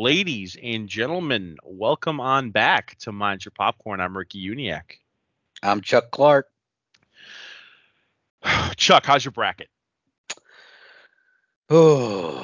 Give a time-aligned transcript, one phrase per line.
[0.00, 4.00] ladies and gentlemen, welcome on back to Mind Your Popcorn.
[4.00, 4.94] I'm Ricky Uniac.
[5.62, 6.48] I'm Chuck Clark.
[8.76, 9.68] Chuck, how's your bracket?
[11.68, 12.38] Oh,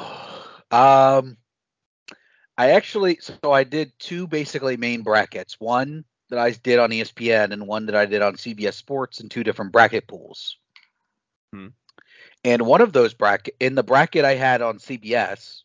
[0.70, 1.38] um,
[2.58, 5.58] I actually so I did two basically main brackets.
[5.58, 9.30] One that I did on ESPN and one that I did on CBS Sports in
[9.30, 10.58] two different bracket pools.
[11.54, 11.68] Hmm.
[12.44, 15.62] And one of those bracket in the bracket I had on CBS,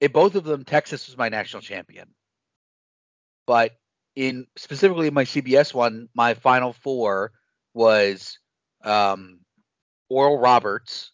[0.00, 2.08] in both of them, Texas was my national champion.
[3.46, 3.72] But
[4.16, 7.32] in specifically my CBS one, my final four
[7.74, 8.38] was
[8.82, 9.40] um,
[10.08, 11.12] Oral Roberts,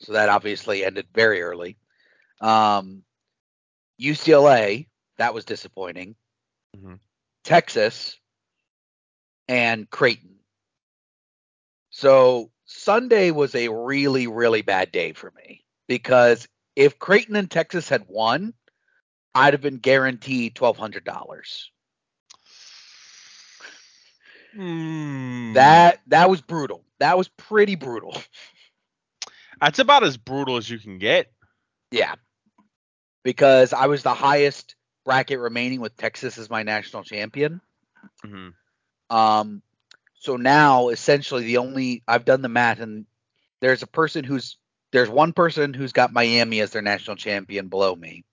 [0.00, 1.76] so that obviously ended very early.
[2.40, 3.02] Um,
[4.00, 4.86] UCLA,
[5.18, 6.14] that was disappointing.
[6.76, 6.98] Mhm.
[7.44, 8.18] Texas,
[9.48, 10.36] and Creighton.
[11.90, 17.88] So Sunday was a really, really bad day for me because if Creighton and Texas
[17.88, 18.54] had won,
[19.34, 21.70] I'd have been guaranteed twelve hundred dollars.
[24.54, 25.52] Hmm.
[25.52, 26.84] That that was brutal.
[26.98, 28.16] That was pretty brutal.
[29.60, 31.32] that's about as brutal as you can get.
[31.90, 32.14] Yeah.
[33.22, 34.74] Because I was the highest
[35.04, 37.60] bracket remaining with Texas as my national champion.
[38.24, 38.54] Mhm.
[39.10, 39.62] Um,
[40.14, 43.06] so now essentially the only I've done the math and
[43.60, 44.56] there's a person who's
[44.92, 48.24] there's one person who's got Miami as their national champion below me,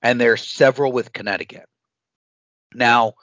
[0.00, 1.66] and there's several with Connecticut.
[2.74, 3.14] Now,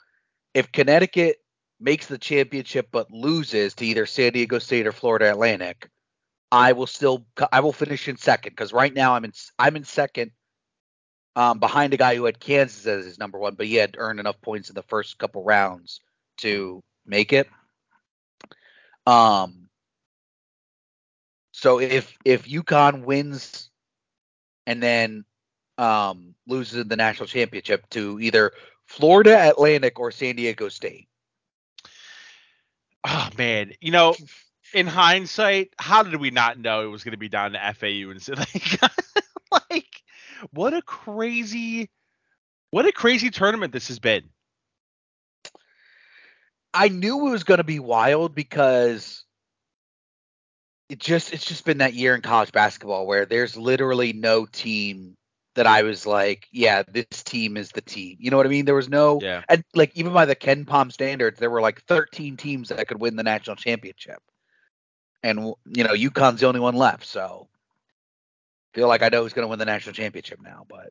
[0.54, 1.36] if Connecticut
[1.80, 5.88] makes the championship but loses to either San Diego State or Florida Atlantic,
[6.52, 9.84] I will still I will finish in second because right now I'm in I'm in
[9.84, 10.32] second
[11.36, 14.20] um, behind a guy who had Kansas as his number one, but he had earned
[14.20, 16.00] enough points in the first couple rounds
[16.38, 17.48] to make it.
[19.06, 19.59] Um,
[21.60, 23.70] so if if UConn wins
[24.66, 25.24] and then
[25.78, 28.52] um, loses the national championship to either
[28.86, 31.08] Florida Atlantic or San Diego State,
[33.04, 34.14] Oh man, you know,
[34.74, 38.10] in hindsight, how did we not know it was going to be down to FAU
[38.10, 38.80] and like,
[39.70, 40.02] like,
[40.52, 41.90] what a crazy,
[42.70, 44.30] what a crazy tournament this has been.
[46.72, 49.19] I knew it was going to be wild because
[50.90, 55.16] it just it's just been that year in college basketball where there's literally no team
[55.56, 58.16] that I was like, yeah, this team is the team.
[58.20, 58.66] You know what I mean?
[58.66, 59.42] There was no Yeah.
[59.48, 63.16] and like even by the KenPom standards, there were like 13 teams that could win
[63.16, 64.20] the national championship,
[65.22, 67.06] and you know UConn's the only one left.
[67.06, 67.48] So
[68.74, 70.90] feel like I know who's going to win the national championship now, but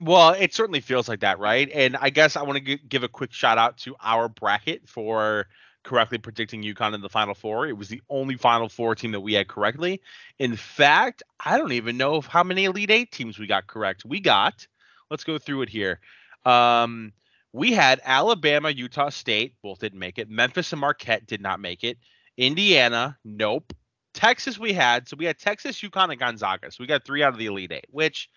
[0.00, 1.70] Well, it certainly feels like that, right?
[1.72, 4.88] And I guess I want to g- give a quick shout out to our bracket
[4.88, 5.46] for
[5.84, 7.66] correctly predicting UConn in the Final Four.
[7.66, 10.00] It was the only Final Four team that we had correctly.
[10.38, 14.04] In fact, I don't even know how many Elite Eight teams we got correct.
[14.04, 14.66] We got,
[15.10, 16.00] let's go through it here.
[16.44, 17.12] Um,
[17.52, 20.30] we had Alabama, Utah State, both didn't make it.
[20.30, 21.98] Memphis and Marquette did not make it.
[22.36, 23.72] Indiana, nope.
[24.14, 25.08] Texas, we had.
[25.08, 26.70] So we had Texas, UConn, and Gonzaga.
[26.70, 28.28] So we got three out of the Elite Eight, which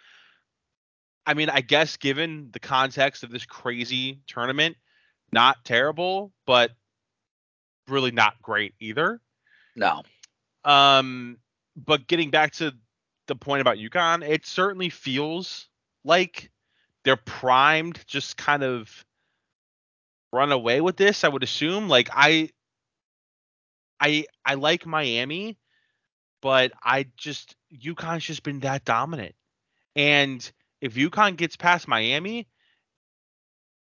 [1.25, 4.77] I mean, I guess given the context of this crazy tournament,
[5.31, 6.71] not terrible, but
[7.87, 9.21] really not great either.
[9.75, 10.03] no.
[10.63, 11.37] Um,
[11.75, 12.73] but getting back to
[13.27, 15.67] the point about UConn, it certainly feels
[16.03, 16.51] like
[17.03, 19.05] they're primed, just kind of
[20.31, 21.23] run away with this.
[21.23, 21.87] I would assume.
[21.87, 22.49] Like I,
[23.99, 25.57] I, I like Miami,
[26.41, 29.35] but I just UConn's just been that dominant,
[29.95, 32.47] and if UConn gets past Miami,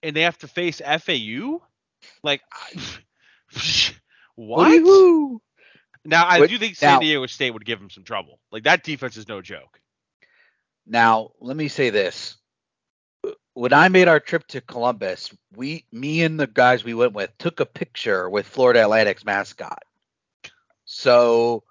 [0.03, 1.60] and they have to face FAU,
[2.22, 2.81] like I,
[4.37, 4.82] what?
[4.82, 5.41] Woo-hoo!
[6.04, 8.38] Now I But do think San now- Diego State would give him some trouble.
[8.53, 9.81] Like that defense is no joke.
[10.87, 12.37] Now, let me say this.
[13.54, 17.31] When I made our trip to Columbus, we me and the guys we went with
[17.38, 19.82] took a picture with Florida Atlantic's mascot.
[20.84, 21.62] So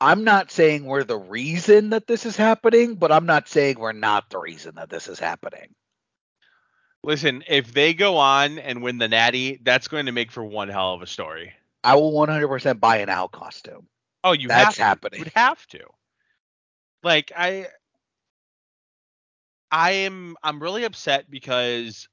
[0.00, 3.92] I'm not saying we're the reason that this is happening, but I'm not saying we're
[3.92, 5.74] not the reason that this is happening.
[7.04, 10.68] Listen, if they go on and win the Natty, that's going to make for one
[10.68, 11.52] hell of a story.
[11.82, 13.88] I will 100% buy an owl costume.
[14.22, 14.82] Oh, you That's have to.
[14.82, 15.18] happening.
[15.18, 15.80] You would have to.
[17.02, 17.66] Like I,
[19.70, 20.36] I am.
[20.42, 22.08] I'm really upset because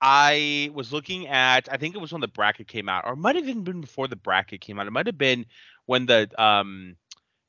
[0.00, 1.68] I was looking at.
[1.70, 3.80] I think it was when the bracket came out, or it might have even been
[3.80, 4.86] before the bracket came out.
[4.86, 5.44] It might have been
[5.86, 6.96] when the um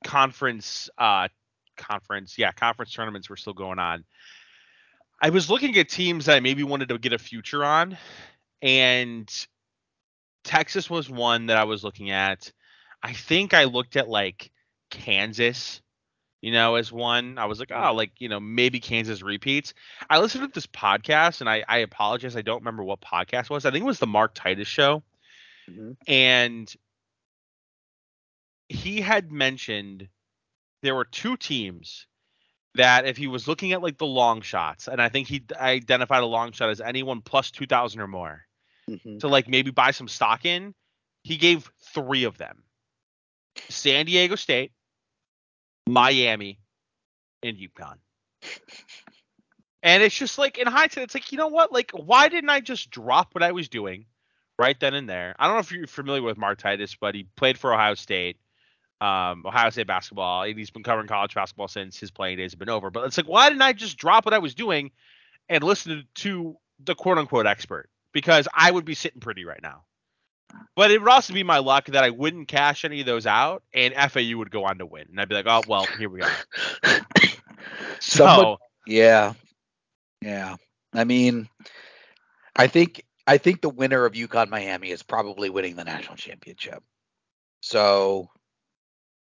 [0.04, 1.28] conference uh
[1.78, 4.04] conference yeah conference tournaments were still going on.
[5.22, 7.98] I was looking at teams that I maybe wanted to get a future on,
[8.62, 9.30] and
[10.44, 12.52] Texas was one that I was looking at.
[13.04, 14.52] I think I looked at like
[14.90, 15.82] Kansas
[16.42, 17.38] you know, as one.
[17.38, 19.74] I was like, oh, like, you know, maybe Kansas repeats.
[20.10, 22.36] I listened to this podcast and I, I apologize.
[22.36, 23.66] I don't remember what podcast it was.
[23.66, 25.04] I think it was the Mark Titus show.
[25.70, 25.98] Mhm.
[26.08, 26.74] And
[28.70, 30.08] he had mentioned
[30.82, 32.08] there were two teams
[32.76, 36.24] that if he was looking at like the long shots, and I think he identified
[36.24, 38.46] a long shot as anyone plus 2,000 or more
[38.90, 39.20] Mhm.
[39.20, 40.74] to like maybe buy some stock in,
[41.24, 42.64] he gave three of them
[43.70, 44.72] San Diego State,
[45.88, 46.60] Miami,
[47.44, 47.98] and UConn.
[49.82, 51.72] And it's just like in hindsight, it's like, you know what?
[51.72, 54.06] Like, why didn't I just drop what I was doing
[54.58, 55.36] right then and there?
[55.40, 58.38] I don't know if you're familiar with Mark Titus, but he played for Ohio State,
[59.02, 60.44] um, Ohio State basketball.
[60.44, 62.90] and He's been covering college basketball since his playing days have been over.
[62.90, 64.92] But it's like, why didn't I just drop what I was doing
[65.48, 67.90] and listen to the quote unquote expert?
[68.14, 69.84] Because I would be sitting pretty right now.
[70.76, 73.62] But it would also be my luck that I wouldn't cash any of those out,
[73.72, 76.22] and FAU would go on to win, and I'd be like, oh well, here we
[76.22, 76.28] go.
[78.02, 78.58] So Someone-
[78.88, 79.34] Yeah.
[80.22, 80.56] Yeah.
[80.94, 81.50] I mean,
[82.56, 86.82] I think I think the winner of UConn Miami is probably winning the national championship.
[87.62, 88.30] So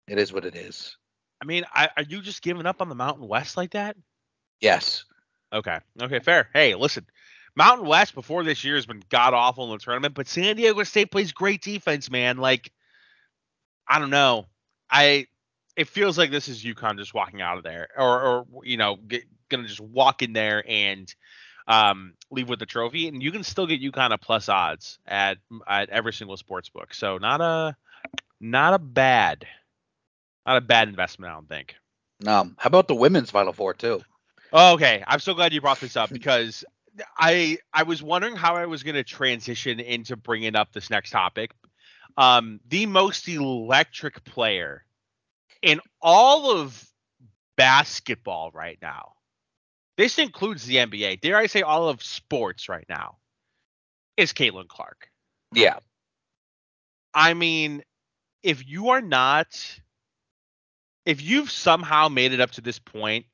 [0.07, 0.97] it is what it is.
[1.41, 3.97] I mean, I, are you just giving up on the Mountain West like that?
[4.61, 5.03] Yes.
[5.51, 5.79] Okay.
[6.01, 6.49] Okay, fair.
[6.53, 7.05] Hey, listen.
[7.55, 10.81] Mountain West before this year has been god awful in the tournament, but San Diego
[10.83, 12.37] State plays great defense, man.
[12.37, 12.71] Like,
[13.87, 14.47] I don't know.
[14.89, 15.27] I
[15.75, 18.95] it feels like this is UConn just walking out of there, or or you know,
[18.95, 21.13] get, gonna just walk in there and
[21.67, 25.37] um, leave with the trophy, and you can still get UConn at plus odds at
[25.67, 26.93] at every single sports book.
[26.93, 27.75] So not a
[28.39, 29.45] not a bad
[30.45, 31.75] not a bad investment, I don't think.
[32.25, 34.01] Um, how about the women's final four too?
[34.51, 36.63] Oh, okay, I'm so glad you brought this up because
[37.17, 41.09] I I was wondering how I was going to transition into bringing up this next
[41.09, 41.51] topic.
[42.17, 44.85] Um, the most electric player
[45.61, 46.85] in all of
[47.55, 49.13] basketball right now.
[49.97, 51.21] This includes the NBA.
[51.21, 53.17] Dare I say all of sports right now
[54.17, 55.09] is Caitlin Clark.
[55.53, 55.77] Yeah.
[57.13, 57.83] I mean,
[58.41, 59.79] if you are not,
[61.05, 63.25] if you've somehow made it up to this point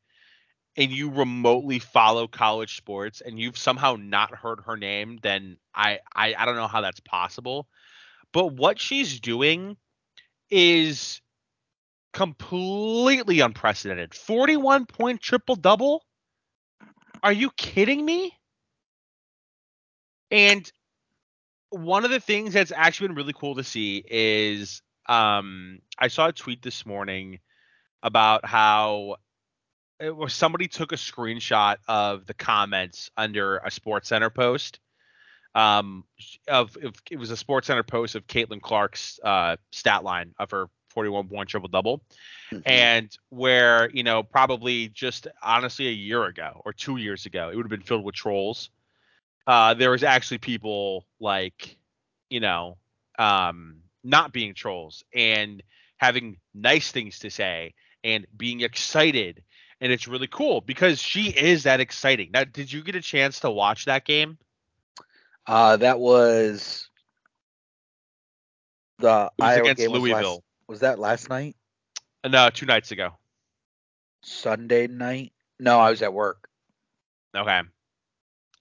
[0.77, 5.99] and you remotely follow college sports and you've somehow not heard her name, then I,
[6.15, 7.67] I, I don't know how that's possible.
[8.31, 9.77] But what she's doing
[10.49, 11.21] is
[12.13, 14.13] completely unprecedented.
[14.13, 16.03] 41 point triple double?
[17.21, 18.33] Are you kidding me?
[20.31, 20.71] And
[21.71, 26.27] one of the things that's actually been really cool to see is um I saw
[26.27, 27.39] a tweet this morning
[28.03, 29.17] about how
[29.99, 34.79] it was somebody took a screenshot of the comments under a Sports Center post.
[35.55, 36.03] Um,
[36.47, 40.51] of, of it was a Sports Center post of Caitlin Clark's uh, stat line of
[40.51, 42.01] her 41 point triple double,
[42.51, 42.63] Mhm.
[42.65, 47.55] and where you know probably just honestly a year ago or two years ago it
[47.55, 48.69] would have been filled with trolls.
[49.45, 51.77] Uh, there was actually people like
[52.29, 52.77] you know
[53.17, 55.61] um, not being trolls and
[55.97, 57.73] having nice things to say
[58.03, 59.43] and being excited
[59.81, 62.31] and it's really cool because she is that exciting.
[62.33, 64.37] Now, did you get a chance to watch that game?
[65.47, 66.89] Uh, that was
[68.99, 70.43] the was Iowa against game was last- Louisville.
[70.67, 71.55] was that last night?
[72.27, 73.11] No, two nights ago.
[74.23, 75.31] Sunday night?
[75.59, 76.49] No, I was at work.
[77.35, 77.61] Okay.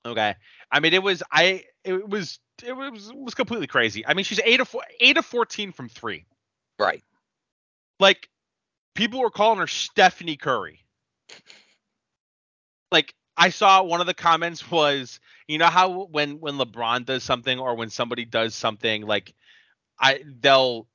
[0.07, 0.35] Okay.
[0.71, 1.65] I mean, it was I.
[1.85, 4.07] It was it was it was completely crazy.
[4.07, 6.27] I mean, she's eight of four, eight of fourteen from three.
[6.79, 7.03] Right.
[7.99, 8.29] Like
[8.99, 10.81] people were calling her Stephanie Curry.
[12.91, 17.23] Like I saw one of the comments was, you know how when when LeBron does
[17.23, 19.33] something or when somebody does something like
[19.99, 20.89] I they'll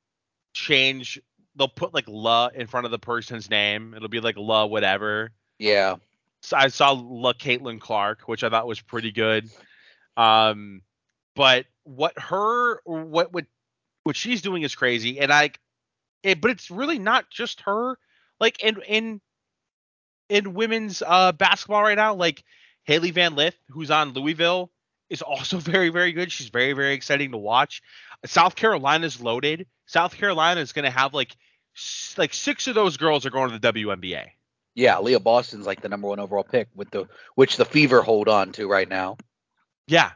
[0.54, 1.20] change
[1.56, 3.94] they'll put like la in front of the person's name.
[3.96, 5.32] It'll be like la whatever.
[5.58, 5.96] Yeah.
[6.42, 9.50] So I saw La Caitlin Clark, which I thought was pretty good.
[10.18, 10.82] Um,
[11.36, 13.46] but what her what what
[14.04, 15.52] what she's doing is crazy, and I,
[16.24, 17.98] it, but it's really not just her.
[18.40, 19.22] Like in in
[20.30, 22.44] in women's uh basketball right now, like
[22.84, 24.72] Hailey Van Lith, who's on Louisville,
[25.10, 26.32] is also very very good.
[26.32, 27.82] She's very very exciting to watch.
[28.26, 29.68] South Carolina's loaded.
[29.86, 31.36] South Carolina is going to have like
[31.76, 34.28] s- like six of those girls are going to the WNBA.
[34.76, 38.28] Yeah, Aliyah Boston's like the number one overall pick with the which the Fever hold
[38.28, 39.18] on to right now.
[39.88, 40.12] Yeah.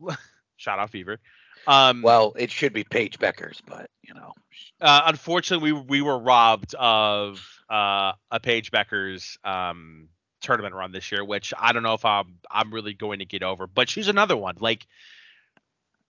[0.56, 1.20] Shout out Fever.
[1.66, 4.34] Um, Well, it should be Paige Bueckers, but you know.
[4.80, 7.40] uh, unfortunately, we we were robbed of
[7.70, 10.08] uh, a Paige Bueckers um,
[10.40, 13.42] tournament run this year, which I don't know if I'm I'm really going to get
[13.42, 13.66] over.
[13.66, 14.56] But she's another one.
[14.60, 14.86] Like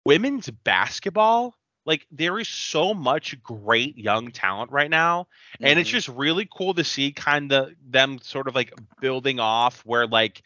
[0.04, 1.54] women's basketball
[1.86, 5.28] Like there is so much great young talent right now,
[5.62, 5.92] and it's Mhm.
[5.92, 10.42] just really cool to see kind of them sort of like building off where like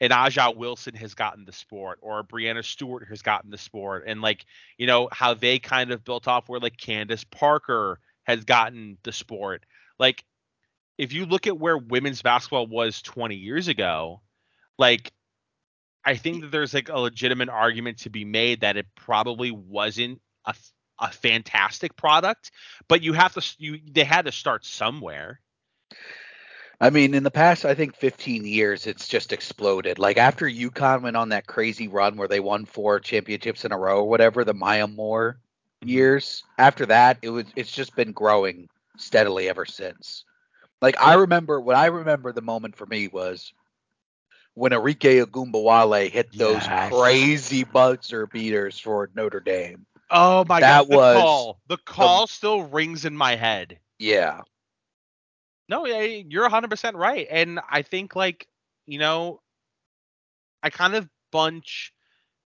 [0.00, 4.20] an A'ja Wilson has gotten the sport or Breanna Stewart has gotten the sport, and
[4.20, 4.44] like
[4.78, 9.12] you know how they kind of built off where like Candace Parker has gotten the
[9.12, 9.64] sport.
[9.98, 10.24] Like
[10.98, 14.20] if you look at where women's basketball was 20 years ago,
[14.78, 15.12] like
[16.04, 20.20] I think that there's like a legitimate argument to be made that it probably wasn't
[20.44, 20.54] a,
[20.98, 22.50] a fantastic product,
[22.88, 25.40] but you have to you they had to start somewhere.
[26.82, 29.98] I mean, in the past, I think 15 years, it's just exploded.
[29.98, 33.78] Like after UConn went on that crazy run where they won four championships in a
[33.78, 35.40] row or whatever, the Maya Moore
[35.82, 35.86] Mhm.
[35.86, 36.44] years.
[36.58, 40.24] After that, it was it's just been growing steadily ever since.
[40.82, 43.54] Like I remember what I remember the moment for me was
[44.54, 46.90] when Arike Ogunbowale hit those Yes.
[46.90, 49.86] crazy buzzer beaters for Notre Dame.
[50.10, 51.60] Oh my That god, the was call.
[51.66, 53.80] The call still rings in my head.
[53.98, 54.42] Yeah.
[55.72, 57.26] No, yeah, you're 100% right.
[57.30, 58.46] And I think like,
[58.84, 59.40] you know,
[60.62, 61.94] I kind of bunch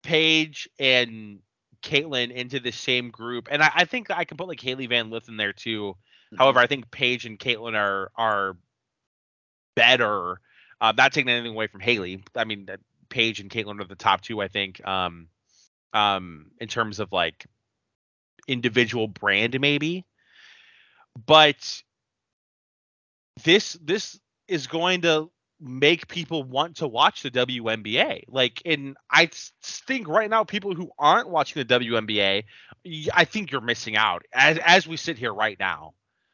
[0.04, 1.40] Paige and
[1.82, 3.48] Caitlin into the same group.
[3.50, 5.96] And I, I think I can put like Hailey Van Lith in there too.
[6.38, 8.58] However, I think Paige and Caitlin are are
[9.74, 10.42] better.
[10.82, 12.26] Uh, not taking anything away from Hailey.
[12.36, 15.28] I mean, that Paige and Caitlin are the top two, I think, um,
[15.94, 17.46] um, in terms of like
[18.50, 20.06] individual brand, maybe.
[21.26, 21.84] But
[23.44, 28.24] this this is going to make people want to watch the WNBA.
[28.28, 29.30] Like, and I
[29.62, 32.44] think right now, people who aren't watching the WNBA,
[33.14, 35.94] I think you're missing out as as we sit here right now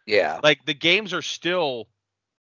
[0.10, 0.39] yeah.
[0.44, 1.88] like the games are still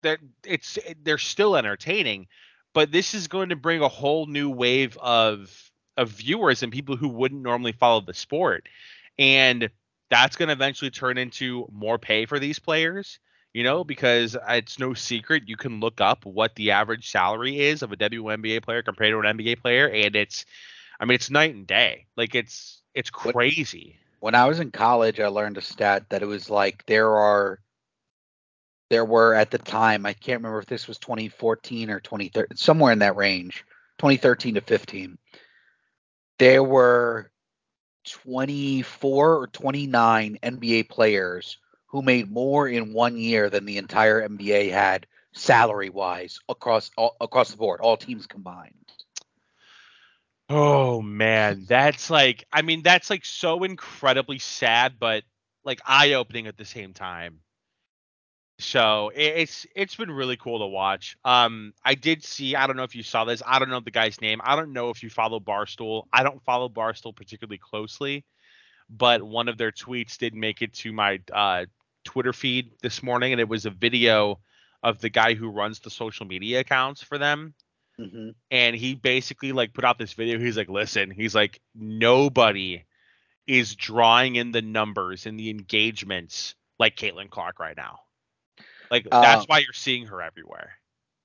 [0.02, 2.26] that it's they're still entertaining
[2.72, 6.96] but this is going to bring a whole new wave of of viewers and people
[6.96, 8.68] who wouldn't normally follow the sport
[9.18, 9.68] and
[10.10, 13.18] that's going to eventually turn into more pay for these players
[13.54, 17.82] you know because it's no secret you can look up what the average salary is
[17.82, 20.44] of a WNBA player compared to an NBA player and it's
[21.00, 25.20] I mean it's night and day like it's it's crazy when I was in college,
[25.20, 27.60] I learned a stat that it was like there are,
[28.90, 32.92] there were at the time, I can't remember if this was 2014 or 2013, somewhere
[32.92, 33.64] in that range,
[33.98, 35.18] 2013 to 15.
[36.38, 37.30] There were
[38.08, 44.70] 24 or 29 NBA players who made more in one year than the entire NBA
[44.70, 48.74] had salary wise across all, across the board, all teams combined.
[50.50, 55.24] Oh man, that's like I mean that's like so incredibly sad but
[55.64, 57.40] like eye-opening at the same time.
[58.58, 61.16] So it, it's it's been really cool to watch.
[61.24, 63.42] Um I did see I don't know if you saw this.
[63.46, 64.40] I don't know the guy's name.
[64.42, 66.04] I don't know if you follow Barstool.
[66.12, 68.24] I don't follow Barstool particularly closely,
[68.88, 71.66] but one of their tweets did make it to my uh
[72.08, 74.40] Twitter feed this morning and it was a video
[74.82, 77.54] of the guy who runs the social media accounts for them
[77.98, 80.38] hmm and he basically like put out this video.
[80.38, 82.84] He's like, listen, he's like, nobody
[83.46, 88.00] is drawing in the numbers and the engagements like Caitlin Clark right now.
[88.90, 90.78] Like that's Uh, why you're seeing her everywhere.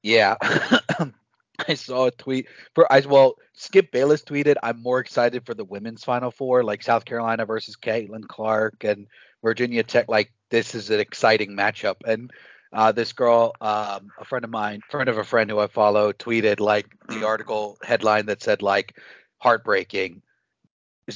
[0.04, 0.36] Yeah.
[1.68, 5.64] I saw a tweet for I well, Skip Bayless tweeted, I'm more excited for the
[5.66, 9.08] women's final four, like South Carolina versus Caitlin Clark and
[9.44, 10.08] Virginia Tech.
[10.10, 11.96] Like this is an exciting matchup.
[12.06, 12.30] And
[12.72, 16.14] uh, this girl, um, a friend of mine, friend of a friend who I follow,
[16.14, 18.96] tweeted like the article headline that said like
[19.40, 20.22] heartbreaking.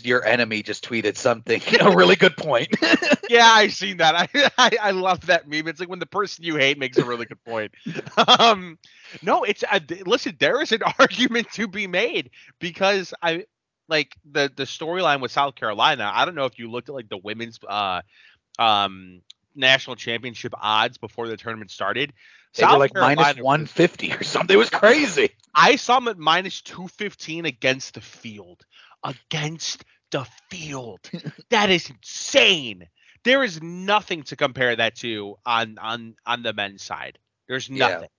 [0.04, 1.62] Your enemy just tweeted something.
[1.80, 2.76] a really good point.
[3.30, 4.16] yeah, I've seen that.
[4.16, 5.68] I, I I love that meme.
[5.68, 7.72] It's like when the person you hate makes a really good point.
[8.18, 8.80] Um,
[9.22, 10.36] no, it's uh, th- listen.
[10.40, 13.46] There is an argument to be made because I
[13.88, 16.12] like the the storyline with South Carolina.
[16.14, 18.02] I don't know if you looked at like the women's uh
[18.60, 19.22] um
[19.58, 22.14] national championship odds before the tournament started.
[22.56, 24.54] they were like Carolina 150 or something.
[24.54, 25.30] It was crazy.
[25.54, 28.66] I saw them at minus 215 against the field.
[29.04, 31.00] Against the field.
[31.50, 32.88] that is insane.
[33.24, 37.20] There is nothing to compare that to on on on the men's side.
[37.48, 37.90] There's Yeah.
[37.90, 38.10] nothing.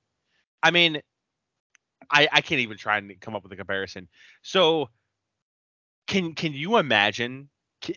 [0.62, 1.00] I mean,
[2.10, 4.08] I I can't even try and come up with a comparison.
[4.42, 4.90] So
[6.06, 7.48] can can you imagine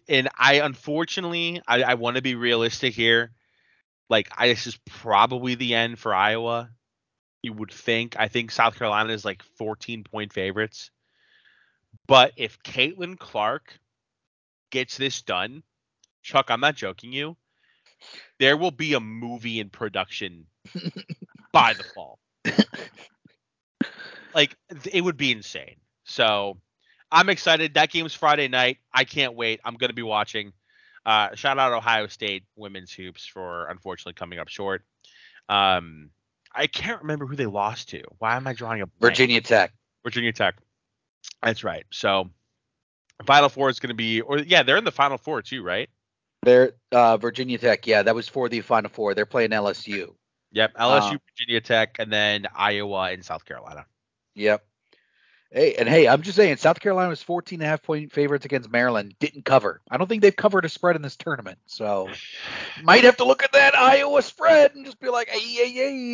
[0.07, 3.31] and I unfortunately I, I want to be realistic here.
[4.09, 6.69] Like I this is probably the end for Iowa.
[7.43, 8.15] You would think.
[8.19, 10.91] I think South Carolina is like 14 point favorites.
[12.07, 13.79] But if Caitlin Clark
[14.69, 15.63] gets this done,
[16.21, 17.35] Chuck, I'm not joking you.
[18.39, 20.45] There will be a movie in production
[21.53, 22.19] by the fall.
[24.33, 24.55] like
[24.91, 25.75] it would be insane.
[26.03, 26.57] So
[27.11, 27.73] I'm excited.
[27.73, 28.77] That game's Friday night.
[28.93, 29.59] I can't wait.
[29.65, 30.53] I'm gonna be watching.
[31.05, 34.83] Uh, shout out Ohio State women's hoops for unfortunately coming up short.
[35.49, 36.11] Um,
[36.53, 38.03] I can't remember who they lost to.
[38.19, 38.99] Why am I drawing a blank?
[39.01, 39.73] Virginia Tech.
[40.03, 40.55] Virginia Tech.
[41.41, 41.85] That's right.
[41.91, 42.29] So
[43.25, 45.89] Final Four is going to be, or yeah, they're in the Final Four too, right?
[46.43, 47.85] They're uh, Virginia Tech.
[47.85, 49.13] Yeah, that was for the Final Four.
[49.13, 50.13] They're playing LSU.
[50.53, 53.85] Yep, LSU, Virginia Tech, and then Iowa and South Carolina.
[54.35, 54.65] Yep.
[55.53, 58.45] Hey, and hey, I'm just saying, South Carolina was 14 and a half point favorites
[58.45, 59.15] against Maryland.
[59.19, 59.81] Didn't cover.
[59.91, 61.59] I don't think they've covered a spread in this tournament.
[61.65, 62.09] So
[62.83, 65.71] might have to look at that Iowa spread and just be like, hey, hey,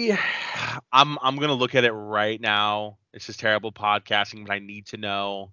[0.09, 0.17] hey.
[0.91, 2.97] I'm I'm gonna look at it right now.
[3.13, 5.51] This is terrible podcasting, but I need to know.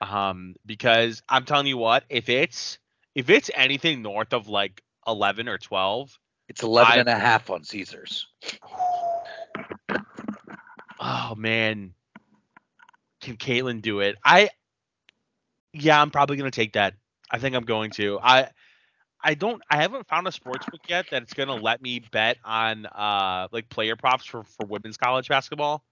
[0.00, 2.78] Um, because I'm telling you what, if it's
[3.16, 6.16] if it's anything north of like 11 or 12,
[6.48, 8.28] it's 11 I, and a half on Caesars.
[11.00, 11.94] Oh man,
[13.28, 14.16] can Caitlin do it?
[14.24, 14.50] I
[15.72, 16.94] yeah, I'm probably gonna take that.
[17.30, 18.18] I think I'm going to.
[18.22, 18.50] I
[19.22, 22.38] I don't I haven't found a sports book yet that it's gonna let me bet
[22.44, 25.84] on uh like player props for for women's college basketball.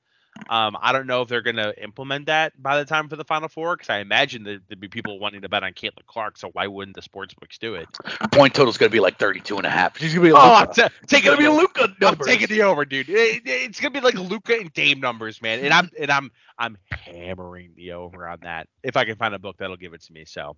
[0.48, 3.24] Um, I don't know if they're going to implement that by the time for the
[3.24, 6.38] Final Four because I imagine that there'd be people wanting to bet on Caitlin Clark.
[6.38, 7.88] So why wouldn't the sports books do it?
[8.32, 9.98] Point total's going to be like 32 and a half.
[9.98, 12.28] She's going to be Like, oh, I'm t- taking to be Luka numbers.
[12.28, 13.08] I'm taking the over, dude.
[13.08, 15.60] It, it's going to be like Luka and Dame numbers, man.
[15.64, 18.68] And I'm and I'm I'm hammering the over on that.
[18.82, 20.56] If I can find a book that'll give it to me, so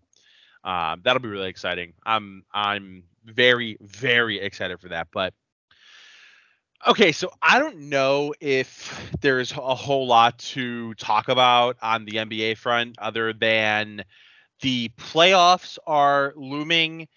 [0.64, 1.94] um, that'll be really exciting.
[2.04, 5.34] I'm I'm very very excited for that, but.
[6.86, 12.12] Okay, so I don't know if there's a whole lot to talk about on the
[12.12, 14.04] NBA front other than
[14.60, 17.08] the playoffs are looming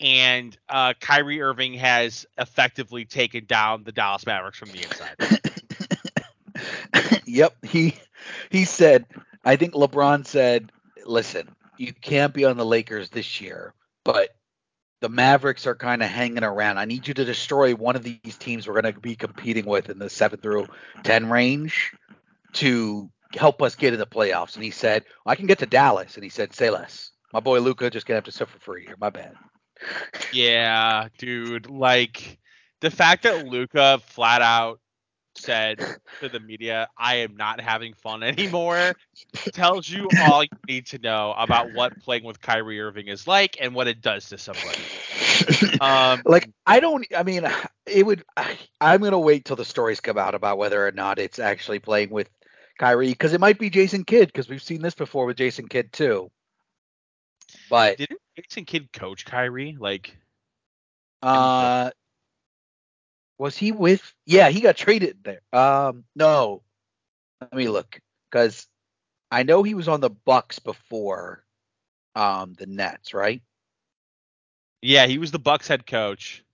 [0.00, 5.16] and uh, Kyrie Irving has effectively taken down the Dallas Mavericks from the inside.
[7.26, 7.94] yep, he
[8.50, 9.04] he said
[9.44, 10.72] I think LeBron said,
[11.04, 13.74] "Listen, you can't be on the Lakers this year,
[14.04, 14.30] but
[15.00, 16.78] the Mavericks are kind of hanging around.
[16.78, 19.88] I need you to destroy one of these teams we're going to be competing with
[19.88, 20.68] in the seven through
[21.02, 21.92] ten range
[22.54, 24.54] to help us get in the playoffs.
[24.54, 26.14] And he said, I can get to Dallas.
[26.16, 27.10] And he said, say less.
[27.32, 28.96] My boy Luka just gonna have to suffer for a year.
[29.00, 29.34] My bad.
[30.32, 31.70] Yeah, dude.
[31.70, 32.38] Like
[32.80, 34.80] the fact that Luca flat out
[35.40, 35.78] said
[36.20, 38.94] to the media, I am not having fun anymore,
[39.52, 43.56] tells you all you need to know about what playing with Kyrie Irving is like
[43.60, 44.78] and what it does to somebody.
[45.80, 47.48] Um, like, I don't, I mean,
[47.86, 50.92] it would, I, I'm going to wait till the stories come out about whether or
[50.92, 52.28] not it's actually playing with
[52.78, 55.92] Kyrie because it might be Jason Kidd because we've seen this before with Jason Kidd
[55.92, 56.30] too.
[57.70, 59.76] But didn't Jason Kidd coach Kyrie?
[59.78, 60.16] Like,
[61.22, 61.90] uh,
[63.40, 64.14] was he with?
[64.26, 65.40] Yeah, he got traded there.
[65.50, 66.62] Um, no,
[67.40, 67.98] let me look
[68.30, 68.66] because
[69.30, 71.42] I know he was on the Bucks before
[72.14, 73.42] um the Nets, right?
[74.82, 76.44] Yeah, he was the Bucks head coach,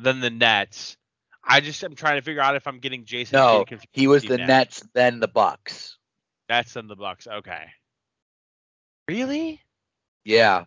[0.00, 0.96] then the Nets.
[1.42, 3.36] I just am trying to figure out if I'm getting Jason.
[3.36, 4.48] No, he was the Nets.
[4.48, 5.98] Nets, then the Bucks.
[6.48, 7.26] Nets, then the Bucks.
[7.26, 7.64] Okay.
[9.08, 9.60] Really?
[10.24, 10.66] Yeah,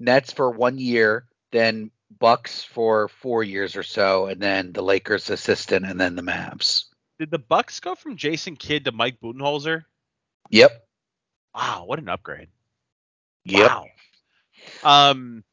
[0.00, 5.30] Nets for one year, then Bucks for four years or so, and then the Lakers
[5.30, 6.84] assistant, and then the Mavs.
[7.18, 9.84] Did the Bucks go from Jason Kidd to Mike Budenholzer?
[10.50, 10.86] Yep.
[11.54, 12.48] Wow, what an upgrade.
[13.44, 13.70] Yep.
[13.70, 13.86] Wow.
[14.82, 15.44] Um,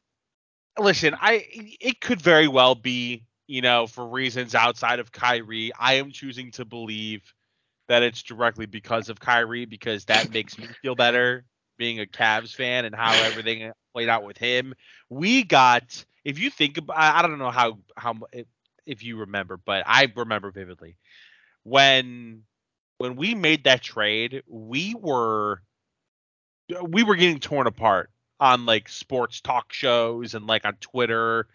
[0.78, 1.46] listen, I
[1.80, 5.72] it could very well be, you know, for reasons outside of Kyrie.
[5.78, 7.22] I am choosing to believe
[7.88, 11.44] that it's directly because of Kyrie because that makes me feel better
[11.82, 14.72] being a Cavs fan and how everything played out with him.
[15.10, 18.14] We got if you think about I don't know how how
[18.86, 20.96] if you remember, but I remember vividly
[21.64, 22.44] when
[22.98, 25.60] when we made that trade, we were
[26.84, 31.48] we were getting torn apart on like sports talk shows and like on Twitter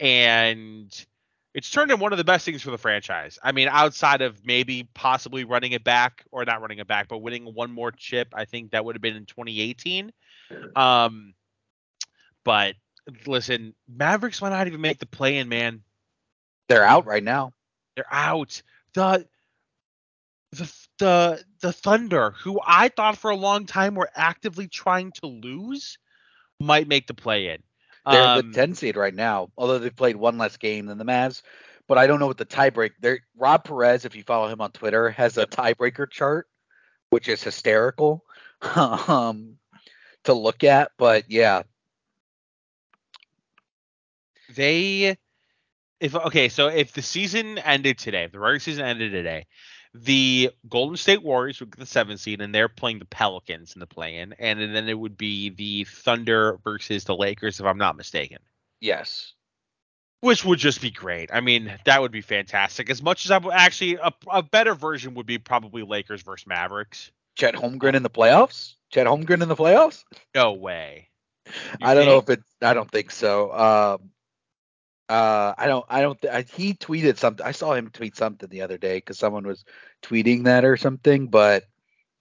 [0.00, 1.06] and
[1.54, 3.38] it's turned in one of the best things for the franchise.
[3.42, 7.18] I mean, outside of maybe possibly running it back or not running it back, but
[7.18, 10.12] winning one more chip, I think that would have been in 2018.
[10.76, 11.34] Um,
[12.44, 12.74] but
[13.26, 15.82] listen, Mavericks might not even make the play in, man.
[16.68, 17.52] They're out right now.
[17.96, 18.62] They're out.
[18.94, 19.26] The
[20.52, 25.26] the the the Thunder, who I thought for a long time were actively trying to
[25.26, 25.98] lose,
[26.60, 27.62] might make the play in.
[28.10, 31.04] They're um, the 10 seed right now, although they've played one less game than the
[31.04, 31.42] Mavs.
[31.86, 32.92] But I don't know what the tiebreak.
[33.00, 36.46] There, Rob Perez, if you follow him on Twitter, has a tiebreaker chart,
[37.10, 38.24] which is hysterical
[38.76, 39.56] um,
[40.24, 40.90] to look at.
[40.98, 41.62] But yeah,
[44.54, 45.16] they
[46.00, 49.46] if okay, so if the season ended today, if the regular season ended today,
[50.04, 53.80] the Golden State Warriors would get the seventh seed, and they're playing the Pelicans in
[53.80, 57.96] the play-in, and then it would be the Thunder versus the Lakers, if I'm not
[57.96, 58.38] mistaken.
[58.80, 59.34] Yes.
[60.20, 61.30] Which would just be great.
[61.32, 62.90] I mean, that would be fantastic.
[62.90, 66.46] As much as I would actually, a, a better version would be probably Lakers versus
[66.46, 67.12] Mavericks.
[67.36, 68.74] Chet Holmgren in the playoffs?
[68.90, 70.02] Chet Holmgren in the playoffs?
[70.34, 71.08] No way.
[71.46, 72.12] You I don't think?
[72.12, 72.42] know if it.
[72.60, 73.52] I don't think so.
[73.52, 74.10] Um,
[75.08, 75.84] uh, I don't.
[75.88, 76.20] I don't.
[76.20, 77.44] Th- I, he tweeted something.
[77.44, 79.64] I saw him tweet something the other day because someone was
[80.02, 81.28] tweeting that or something.
[81.28, 81.64] But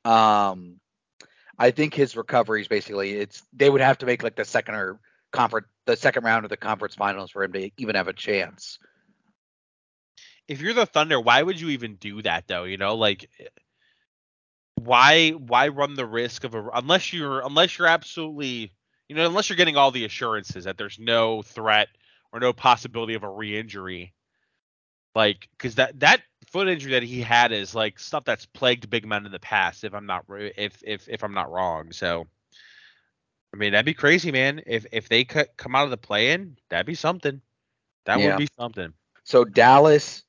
[0.05, 0.79] um,
[1.59, 4.75] I think his recovery is basically it's they would have to make like the second
[4.75, 4.99] or
[5.31, 8.79] conference the second round of the conference finals for him to even have a chance.
[10.47, 12.63] If you're the Thunder, why would you even do that though?
[12.63, 13.29] You know, like
[14.75, 18.71] why why run the risk of a unless you're unless you're absolutely
[19.09, 21.89] you know unless you're getting all the assurances that there's no threat
[22.31, 24.13] or no possibility of a re-injury
[25.15, 29.05] like because that that foot injury that he had is like stuff that's plagued big
[29.05, 32.25] men in the past if i'm not if if if i'm not wrong so
[33.53, 36.57] i mean that'd be crazy man if if they could come out of the play-in
[36.69, 37.41] that'd be something
[38.05, 38.29] that yeah.
[38.29, 40.23] would be something so dallas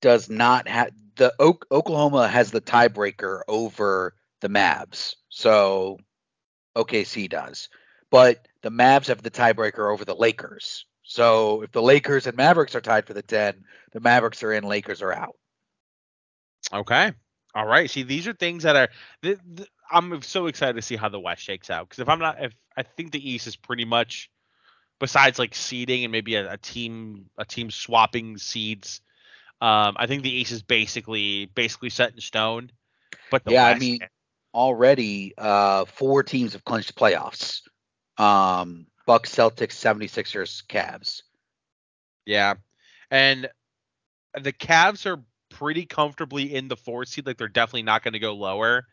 [0.00, 5.14] does not have the Oklahoma has the tiebreaker over the Mavs.
[5.28, 5.98] So
[6.76, 7.68] OKC does.
[8.10, 10.86] But the Mavs have the tiebreaker over the Lakers.
[11.04, 14.64] So if the Lakers and Mavericks are tied for the 10, the Mavericks are in,
[14.64, 15.36] Lakers are out.
[16.72, 17.12] Okay.
[17.54, 17.88] All right.
[17.88, 18.88] See, these are things that are.
[19.22, 22.18] The, the, I'm so excited to see how the West shakes out because if I'm
[22.18, 24.30] not, if I think the East is pretty much,
[24.98, 29.02] besides like seeding and maybe a, a team, a team swapping seeds
[29.64, 32.70] um, I think the East is basically basically set in stone.
[33.30, 33.98] But yeah, West, I mean,
[34.52, 37.62] already uh, four teams have clinched the playoffs.
[38.18, 41.22] Um, Bucks, Celtics, 76ers, Cavs.
[42.26, 42.54] Yeah,
[43.10, 43.48] and
[44.40, 47.26] the Cavs are pretty comfortably in the four seed.
[47.26, 48.86] Like they're definitely not going to go lower.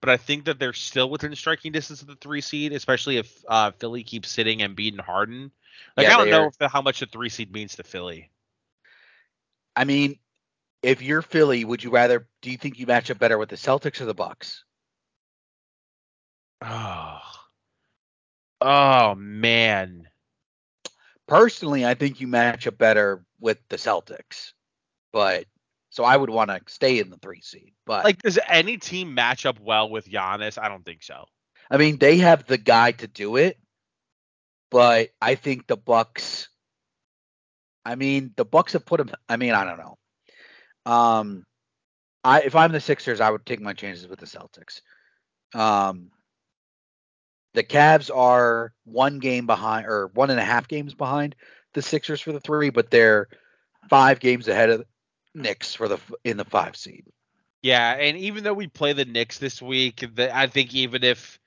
[0.00, 3.44] But I think that they're still within striking distance of the three seed, especially if
[3.48, 5.50] uh, Philly keeps sitting and beating Harden.
[5.96, 8.30] Like yeah, I don't know if the, how much the three seed means to Philly.
[9.74, 10.18] I mean,
[10.82, 12.28] if you're Philly, would you rather?
[12.42, 14.64] Do you think you match up better with the Celtics or the Bucks?
[16.62, 17.18] Oh,
[18.66, 20.08] oh man.
[21.26, 24.52] Personally, I think you match up better with the Celtics,
[25.12, 25.44] but
[25.90, 27.72] so I would want to stay in the three seed.
[27.84, 30.58] But like, does any team match up well with Giannis?
[30.60, 31.24] I don't think so.
[31.70, 33.58] I mean, they have the guy to do it,
[34.70, 36.48] but I think the Bucks
[37.86, 39.12] I mean, the Bucks have put him.
[39.28, 40.92] I mean, I don't know.
[40.92, 41.46] Um,
[42.24, 44.80] I if I'm the Sixers, I would take my chances with the Celtics.
[45.54, 46.10] Um,
[47.56, 51.34] the Cavs are one game behind, or one and a half games behind
[51.72, 53.28] the Sixers for the three, but they're
[53.88, 54.84] five games ahead of
[55.34, 57.06] Knicks for the in the five seed.
[57.62, 61.40] Yeah, and even though we play the Knicks this week, the, I think even if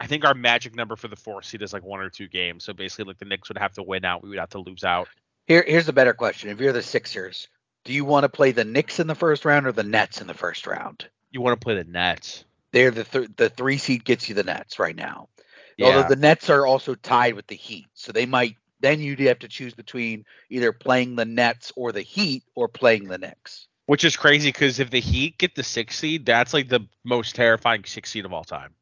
[0.00, 2.64] I think our magic number for the four seed is like one or two games.
[2.64, 4.82] So basically, like the Knicks would have to win out, we would have to lose
[4.82, 5.06] out.
[5.46, 6.50] Here, here's a better question.
[6.50, 7.46] If you're the Sixers,
[7.84, 10.26] do you want to play the Knicks in the first round or the Nets in
[10.26, 11.08] the first round?
[11.30, 12.44] You want to play the Nets.
[12.76, 15.30] They're the th- the three seed gets you the Nets right now.
[15.78, 15.86] Yeah.
[15.86, 19.38] Although the Nets are also tied with the Heat, so they might then you'd have
[19.38, 23.66] to choose between either playing the Nets or the Heat or playing the Knicks.
[23.86, 27.34] Which is crazy because if the Heat get the six seed, that's like the most
[27.34, 28.74] terrifying six seed of all time.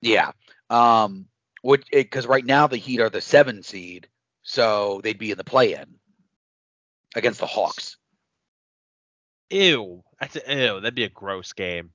[0.00, 0.30] Yeah.
[0.68, 1.26] Um.
[1.62, 4.06] Which because right now the Heat are the seven seed,
[4.44, 5.96] so they'd be in the play-in
[7.16, 7.96] against the Hawks.
[9.50, 10.80] Ew, that's a, ew.
[10.80, 11.90] That'd be a gross game.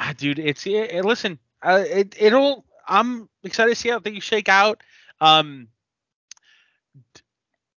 [0.00, 1.38] Ah, dude, it's it, it, listen.
[1.62, 2.64] Uh, it it'll.
[2.88, 4.82] I'm excited to see how things shake out.
[5.20, 5.68] Um,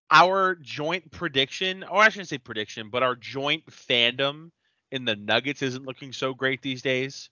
[0.09, 4.51] our joint prediction, or I shouldn't say prediction, but our joint fandom
[4.91, 7.29] in the Nuggets isn't looking so great these days.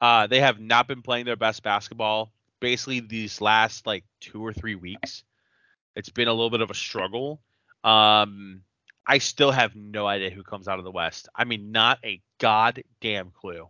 [0.00, 2.32] Uh, they have not been playing their best basketball
[2.64, 5.22] basically these last like two or three weeks.
[5.96, 7.42] It's been a little bit of a struggle.
[7.84, 8.62] Um,
[9.06, 11.28] I still have no idea who comes out of the West.
[11.36, 13.68] I mean, not a goddamn clue.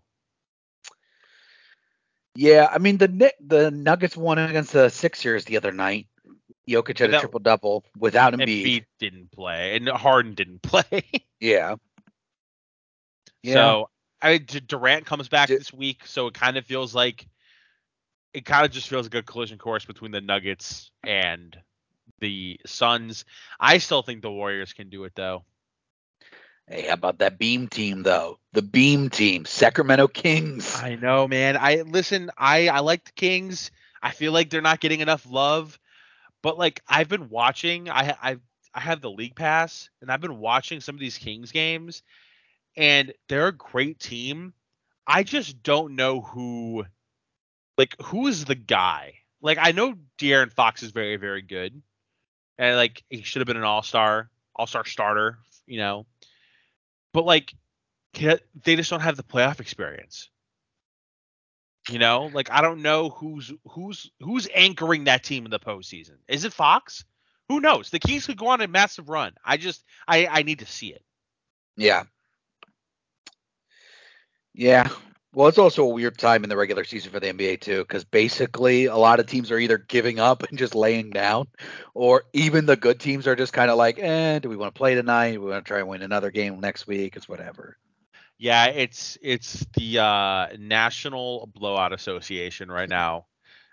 [2.35, 6.09] Yeah, I mean the the Nuggets won against the Sixers the other night.
[6.69, 8.65] Jokic had a triple double without Embiid.
[8.65, 11.03] Embiid didn't play, and Harden didn't play.
[11.41, 11.77] yeah.
[13.43, 13.55] Yeah.
[13.55, 13.91] So
[14.23, 17.27] I Durant comes back D- this week, so it kind of feels like
[18.33, 21.57] it kind of just feels like a good collision course between the Nuggets and
[22.21, 23.25] the Suns.
[23.61, 25.45] I still think the Warriors can do it though.
[26.67, 28.39] Hey, how about that beam team though?
[28.53, 30.75] The beam team, Sacramento Kings.
[30.81, 31.57] I know, man.
[31.57, 33.71] I listen, I I like the Kings.
[34.03, 35.79] I feel like they're not getting enough love.
[36.43, 38.37] But like I've been watching, I I
[38.75, 42.03] I have the league pass and I've been watching some of these Kings games
[42.77, 44.53] and they're a great team.
[45.07, 46.85] I just don't know who,
[47.77, 49.15] like, who is the guy.
[49.41, 51.83] Like, I know De'Aaron Fox is very, very good,
[52.59, 56.07] and like he should have been an All Star, All Star starter, you know.
[57.15, 57.55] But like,
[58.13, 60.29] they just don't have the playoff experience.
[61.91, 66.17] You know, like I don't know who's who's who's anchoring that team in the postseason.
[66.29, 67.05] Is it Fox?
[67.49, 67.91] Who knows?
[67.91, 69.35] The Kings could go on a massive run.
[69.45, 71.03] I just I I need to see it.
[71.77, 72.05] Yeah.
[74.55, 74.89] Yeah.
[75.35, 78.05] Well, it's also a weird time in the regular season for the NBA too, because
[78.05, 81.49] basically a lot of teams are either giving up and just laying down,
[81.93, 84.79] or even the good teams are just kind of like, eh, do we want to
[84.79, 85.33] play tonight?
[85.33, 87.17] Do we want to try and win another game next week?
[87.17, 87.77] It's whatever.
[88.39, 93.27] Yeah, it's it's the uh, National Blowout Association right now.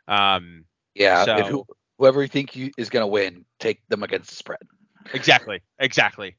[0.07, 1.65] Um, yeah, so, who,
[1.97, 4.61] whoever you think you, is going to win, take them against the spread.
[5.13, 6.37] Exactly, exactly.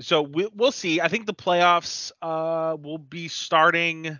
[0.00, 1.00] So we, we'll see.
[1.00, 4.18] I think the playoffs uh, will be starting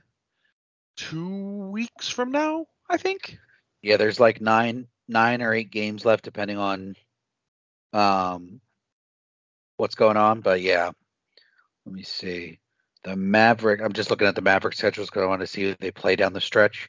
[0.96, 2.66] two weeks from now.
[2.88, 3.38] I think.
[3.82, 6.94] Yeah, there's like nine nine or eight games left, depending on
[7.92, 8.60] um
[9.76, 10.40] what's going on.
[10.40, 10.90] But yeah,
[11.86, 12.58] let me see.
[13.04, 13.80] The Maverick.
[13.82, 16.16] I'm just looking at the Maverick schedules because I want to see who they play
[16.16, 16.88] down the stretch.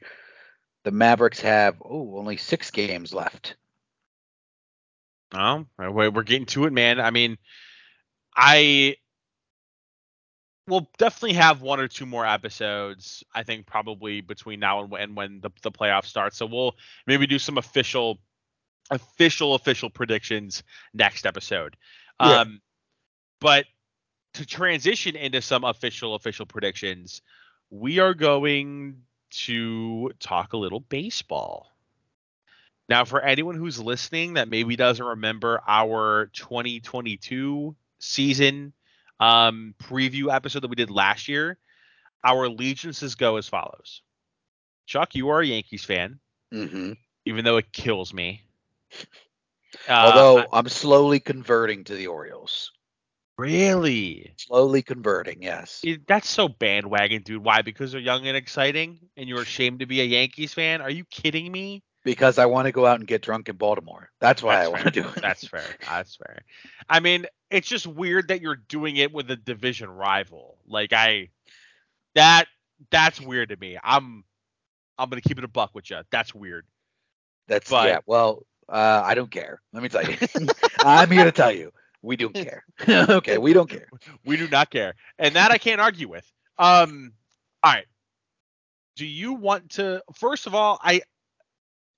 [0.84, 3.56] The Mavericks have oh only six games left.
[5.32, 7.00] Oh, we're getting to it, man.
[7.00, 7.38] I mean,
[8.36, 8.96] I
[10.66, 13.22] will definitely have one or two more episodes.
[13.34, 16.34] I think probably between now and when when the the playoffs start.
[16.34, 16.74] So we'll
[17.06, 18.18] maybe do some official,
[18.90, 21.76] official, official predictions next episode.
[22.20, 22.40] Yeah.
[22.40, 22.60] Um,
[23.40, 23.66] but
[24.34, 27.22] to transition into some official official predictions,
[27.70, 31.70] we are going to talk a little baseball.
[32.88, 38.72] Now, for anyone who's listening that maybe doesn't remember our 2022 season
[39.24, 41.58] um, preview episode that we did last year,
[42.22, 44.02] our allegiances go as follows.
[44.86, 46.20] Chuck, you are a Yankees fan,
[46.52, 46.92] mm-hmm.
[47.24, 48.42] even though it kills me.
[49.88, 52.70] Uh, Although I'm slowly converting to the Orioles.
[53.36, 54.32] Really?
[54.36, 55.84] Slowly converting, yes.
[56.06, 57.42] That's so bandwagon, dude.
[57.42, 57.62] Why?
[57.62, 60.80] Because they're young and exciting, and you're ashamed to be a Yankees fan?
[60.80, 61.82] Are you kidding me?
[62.04, 64.10] Because I want to go out and get drunk in Baltimore.
[64.20, 65.22] That's why That's I want to do it.
[65.22, 65.64] That's fair.
[65.88, 66.42] That's fair.
[66.88, 70.58] I mean, it's just weird that you're doing it with a division rival.
[70.66, 71.30] Like I,
[72.14, 72.46] that
[72.90, 73.78] that's weird to me.
[73.82, 74.24] I'm
[74.98, 76.00] I'm gonna keep it a buck with you.
[76.10, 76.66] That's weird.
[77.48, 77.98] That's but, yeah.
[78.06, 79.60] Well, uh, I don't care.
[79.72, 80.16] Let me tell you.
[80.80, 81.72] I'm here to tell you.
[82.02, 82.64] We don't care.
[82.88, 83.88] okay, we don't care.
[84.26, 84.94] We do not care.
[85.18, 86.30] And that I can't argue with.
[86.58, 87.12] Um
[87.62, 87.86] all right.
[88.96, 91.00] Do you want to first of all, I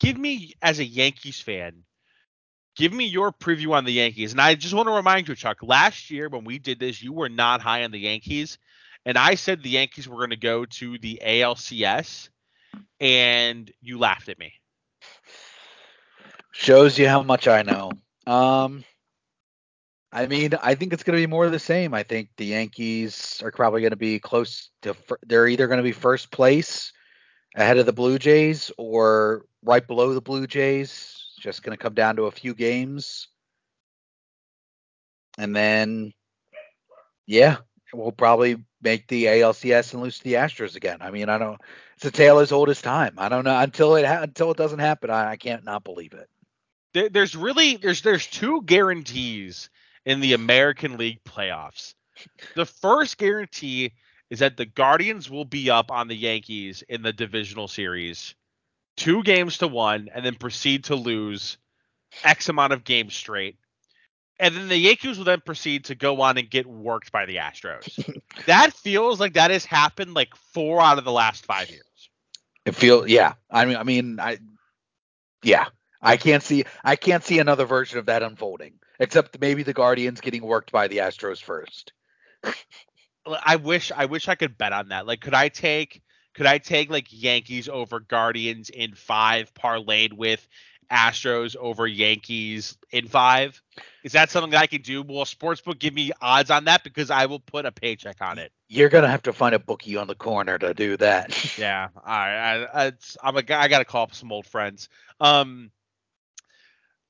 [0.01, 1.85] give me as a Yankees fan,
[2.77, 4.33] give me your preview on the Yankees.
[4.33, 7.13] And I just want to remind you, Chuck, last year when we did this, you
[7.13, 8.59] were not high on the Yankees.
[9.05, 12.29] And I said the Yankees were going to go to the ALCS,
[12.99, 14.53] and you laughed at me.
[16.53, 17.93] Shows you how much I know.
[18.27, 18.85] Um,
[20.13, 21.95] I mean, I think it's going to be more of the same.
[21.95, 24.97] I think the Yankees are probably going to be close to.
[25.25, 26.93] They're either going to be first place
[27.57, 31.13] ahead of the Blue Jays or right below the Blue Jays.
[31.41, 33.29] Just going to come down to a few games,
[35.37, 36.13] and then
[37.27, 37.59] yeah,
[37.93, 40.99] we'll probably make the ALCS and lose to the Astros again.
[41.01, 41.61] I mean, I don't.
[41.97, 43.15] It's a tale as old as time.
[43.19, 45.11] I don't know until it ha- until it doesn't happen.
[45.11, 46.29] I, I can't not believe it.
[46.95, 49.69] There, there's really there's there's two guarantees
[50.05, 51.95] in the American League playoffs.
[52.55, 53.93] The first guarantee
[54.31, 58.35] is that the Guardians will be up on the Yankees in the divisional series,
[58.97, 61.59] two games to one, and then proceed to lose
[62.25, 63.57] X amount of games straight.
[64.39, 67.37] And then the Yankees will then proceed to go on and get worked by the
[67.37, 68.21] Astros.
[68.47, 71.83] that feels like that has happened like four out of the last five years.
[72.67, 73.35] It feels yeah.
[73.51, 74.39] I mean I mean I
[75.43, 75.67] yeah.
[76.03, 80.21] I can't see I can't see another version of that unfolding except maybe the Guardians
[80.21, 81.93] getting worked by the Astros first.
[83.45, 85.07] I wish I wish I could bet on that.
[85.07, 86.03] Like could I take
[86.35, 90.47] could I take like Yankees over Guardians in 5 parlayed with
[90.91, 93.63] Astros over Yankees in 5?
[94.05, 95.03] Is that something that I can do?
[95.03, 98.53] Will sportsbook give me odds on that because I will put a paycheck on it?
[98.69, 101.59] You're gonna have to find a bookie on the corner to do that.
[101.59, 102.67] yeah, all right.
[102.67, 103.63] I, I, I'm a guy.
[103.63, 104.89] I gotta call up some old friends.
[105.21, 105.71] Um,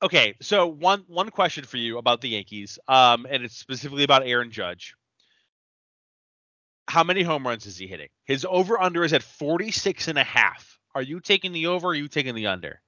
[0.02, 4.26] okay, so one one question for you about the Yankees, um, and it's specifically about
[4.26, 4.94] Aaron Judge.
[6.88, 8.08] How many home runs is he hitting?
[8.24, 10.78] His over under is at 46 and a half.
[10.94, 12.80] Are you taking the over or are you taking the under?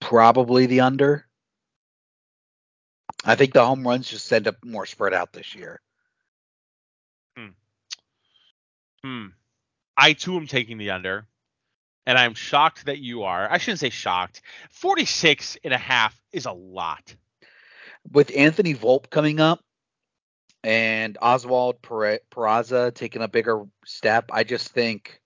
[0.00, 1.26] Probably the under.
[3.24, 5.80] I think the home runs just end up more spread out this year.
[9.04, 9.26] Hmm.
[9.96, 11.26] I too am taking the under.
[12.06, 13.50] And I'm shocked that you are.
[13.50, 14.42] I shouldn't say shocked.
[14.70, 17.14] 46 and a half is a lot.
[18.10, 19.60] With Anthony Volpe coming up
[20.64, 25.20] and Oswald Peraza taking a bigger step, I just think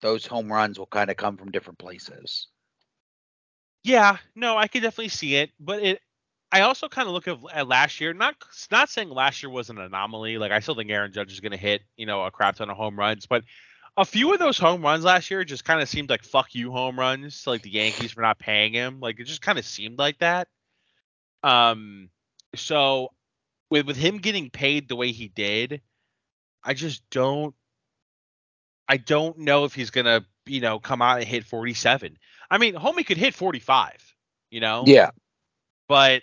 [0.00, 2.48] those home runs will kind of come from different places.
[3.84, 6.00] Yeah, no, I can definitely see it, but it
[6.50, 8.14] I also kind of look at, at, last year.
[8.14, 8.34] Not
[8.70, 10.38] not saying last year was an anomaly.
[10.38, 12.70] Like I still think Aaron Judge is going to hit you know a crap ton
[12.70, 13.44] of home runs, but
[13.98, 16.70] a few of those home runs last year just kind of seemed like fuck you
[16.70, 19.00] home runs to like the Yankees for not paying him.
[19.00, 20.46] Like it just kind of seemed like that.
[21.42, 22.08] Um,
[22.54, 23.10] so
[23.70, 25.82] with with him getting paid the way he did,
[26.62, 27.54] I just don't.
[28.88, 32.16] I don't know if he's gonna, you know, come out and hit 47.
[32.50, 34.14] I mean, Homie could hit 45,
[34.50, 34.84] you know.
[34.86, 35.10] Yeah.
[35.88, 36.22] But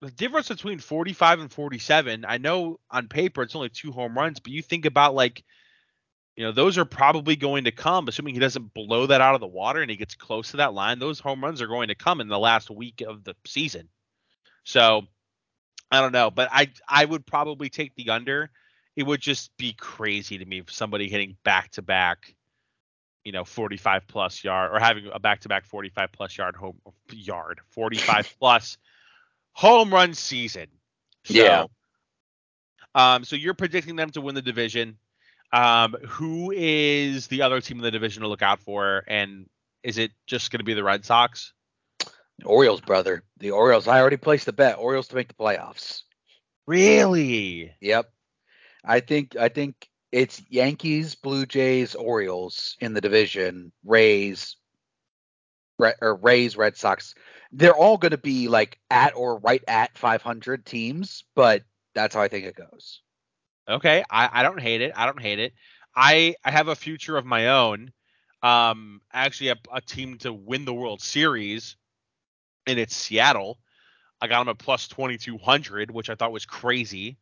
[0.00, 4.38] the difference between 45 and 47, I know on paper it's only two home runs,
[4.38, 5.42] but you think about like,
[6.40, 9.42] you know, those are probably going to come, assuming he doesn't blow that out of
[9.42, 10.98] the water and he gets close to that line.
[10.98, 13.90] Those home runs are going to come in the last week of the season.
[14.64, 15.02] So
[15.90, 18.50] I don't know, but I I would probably take the under.
[18.96, 22.34] It would just be crazy to me if somebody hitting back to back,
[23.22, 26.78] you know, 45 plus yard or having a back to back 45 plus yard home
[27.12, 28.78] yard 45 plus
[29.52, 30.68] home run season.
[31.24, 31.64] So, yeah.
[32.94, 34.96] Um, so you're predicting them to win the division.
[35.52, 39.04] Um, who is the other team in the division to look out for?
[39.08, 39.48] And
[39.82, 41.52] is it just going to be the Red Sox?
[42.38, 43.22] The Orioles, brother.
[43.38, 43.88] The Orioles.
[43.88, 44.78] I already placed the bet.
[44.78, 46.02] Orioles to make the playoffs.
[46.66, 47.74] Really?
[47.80, 48.10] Yep.
[48.84, 53.72] I think I think it's Yankees, Blue Jays, Orioles in the division.
[53.84, 54.56] Rays,
[55.78, 57.14] or Rays, Red Sox
[57.52, 61.62] they're all going to be like at or right at 500 teams, but
[61.94, 63.02] that's how I think it goes.
[63.70, 64.92] Okay, I, I don't hate it.
[64.96, 65.54] I don't hate it.
[65.94, 67.92] I I have a future of my own.
[68.42, 71.76] Um, actually, a, a team to win the World Series,
[72.66, 73.58] and it's Seattle.
[74.20, 77.18] I got them at plus 2200, which I thought was crazy.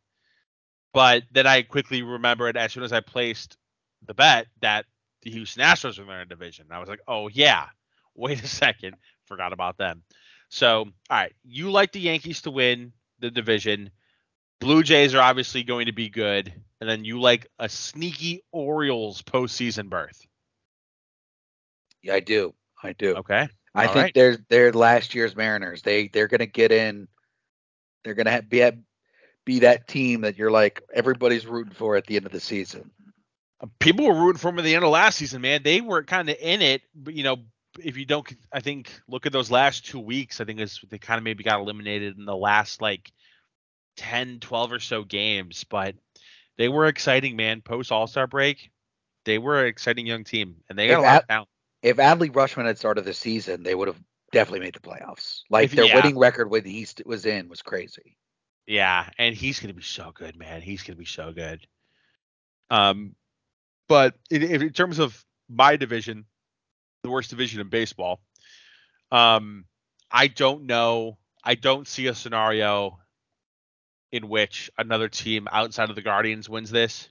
[0.93, 3.57] But then I quickly remembered as soon as I placed
[4.05, 4.85] the bet that
[5.21, 6.67] the Houston Astros were in their division.
[6.71, 7.67] I was like, oh yeah,
[8.15, 10.03] wait a second, forgot about them.
[10.49, 13.91] So, all right, you like the Yankees to win the division.
[14.59, 19.21] Blue Jays are obviously going to be good, and then you like a sneaky Orioles
[19.21, 20.25] postseason berth.
[22.01, 22.53] Yeah, I do.
[22.83, 23.15] I do.
[23.15, 23.47] Okay.
[23.75, 24.13] I All think right.
[24.13, 25.81] they're they're last year's Mariners.
[25.81, 27.07] They they're gonna get in.
[28.03, 28.69] They're gonna be
[29.45, 32.91] be that team that you're like everybody's rooting for at the end of the season.
[33.61, 35.63] Um, people were rooting for them at the end of last season, man.
[35.63, 37.37] They were kind of in it, but you know,
[37.83, 40.41] if you don't, I think look at those last two weeks.
[40.41, 43.11] I think it's they kind of maybe got eliminated in the last like
[43.99, 45.95] 10, 12 or so games, but
[46.57, 47.61] they were exciting, man.
[47.61, 48.71] Post All Star break,
[49.25, 51.49] they were an exciting young team, and they got if a lot Ad- of talent.
[51.81, 53.99] If Adley Rutschman had started the season, they would have
[54.31, 55.41] definitely made the playoffs.
[55.49, 55.95] Like if, their yeah.
[55.95, 58.15] winning record when he was in was crazy.
[58.65, 60.61] Yeah, and he's gonna be so good, man.
[60.61, 61.65] He's gonna be so good.
[62.69, 63.15] Um,
[63.89, 66.25] but in, in terms of my division,
[67.03, 68.21] the worst division in baseball.
[69.11, 69.65] Um,
[70.11, 71.17] I don't know.
[71.43, 72.99] I don't see a scenario
[74.11, 77.09] in which another team outside of the Guardians wins this.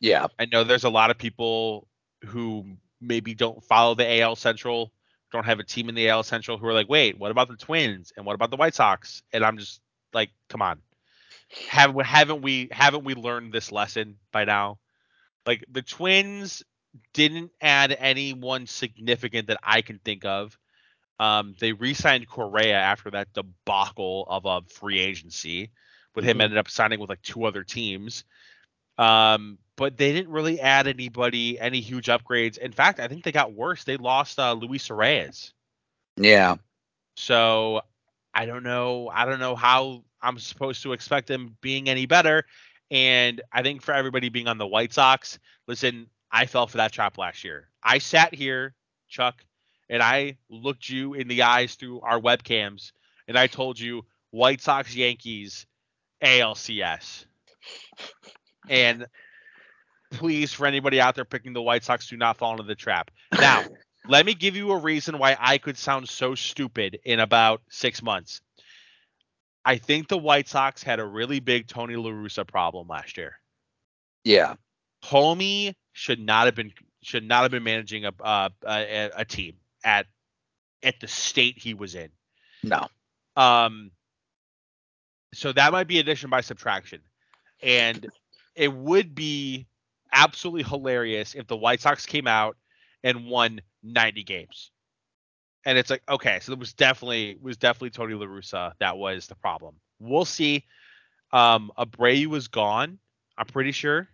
[0.00, 0.26] Yeah.
[0.38, 1.88] I know there's a lot of people
[2.24, 2.64] who
[3.00, 4.92] maybe don't follow the AL Central,
[5.32, 7.56] don't have a team in the AL Central who are like, wait, what about the
[7.56, 9.22] Twins and what about the White Sox?
[9.32, 9.80] And I'm just
[10.12, 10.80] like, come on,
[11.68, 14.78] have haven't we haven't we learned this lesson by now?
[15.46, 16.62] Like the Twins
[17.12, 20.56] didn't add anyone significant that I can think of.
[21.20, 25.70] Um, they re-signed Correa after that debacle of a free agency,
[26.14, 26.30] with mm-hmm.
[26.30, 28.24] him ended up signing with like two other teams.
[28.98, 32.58] Um, but they didn't really add anybody, any huge upgrades.
[32.58, 33.84] In fact, I think they got worse.
[33.84, 35.52] They lost uh, Luis Arraez.
[36.16, 36.56] Yeah.
[37.16, 37.82] So
[38.32, 39.10] I don't know.
[39.12, 42.44] I don't know how I'm supposed to expect them being any better.
[42.90, 46.92] And I think for everybody being on the White Sox, listen, I fell for that
[46.92, 47.68] trap last year.
[47.82, 48.74] I sat here,
[49.08, 49.44] Chuck,
[49.88, 52.92] and I looked you in the eyes through our webcams,
[53.28, 55.66] and I told you White Sox Yankees
[56.24, 57.26] ALCS.
[58.68, 59.06] And
[60.10, 63.10] please, for anybody out there picking the White Sox, do not fall into the trap.
[63.32, 63.64] Now,
[64.08, 68.02] let me give you a reason why I could sound so stupid in about six
[68.02, 68.40] months.
[69.64, 73.38] I think the White Sox had a really big Tony La Russa problem last year.
[74.24, 74.54] Yeah.
[75.02, 76.72] Homie should not have been
[77.02, 80.06] should not have been managing a uh, a, a team at
[80.82, 82.10] at the state he was in.
[82.62, 82.88] No.
[83.36, 83.90] Um,
[85.34, 87.00] so that might be addition by subtraction,
[87.62, 88.06] and
[88.54, 89.66] it would be
[90.12, 92.56] absolutely hilarious if the White Sox came out
[93.02, 94.70] and won 90 games.
[95.66, 99.26] And it's like, okay, so it was definitely was definitely Tony La Russa that was
[99.26, 99.76] the problem.
[99.98, 100.64] We'll see.
[101.32, 102.98] Um, Abreu was gone.
[103.36, 104.08] I'm pretty sure.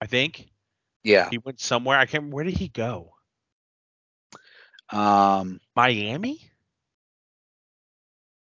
[0.00, 0.50] I think
[1.04, 1.30] Yeah.
[1.30, 1.98] he went somewhere.
[1.98, 2.30] I can't.
[2.30, 3.14] Where did he go?
[4.90, 6.50] Um, Miami?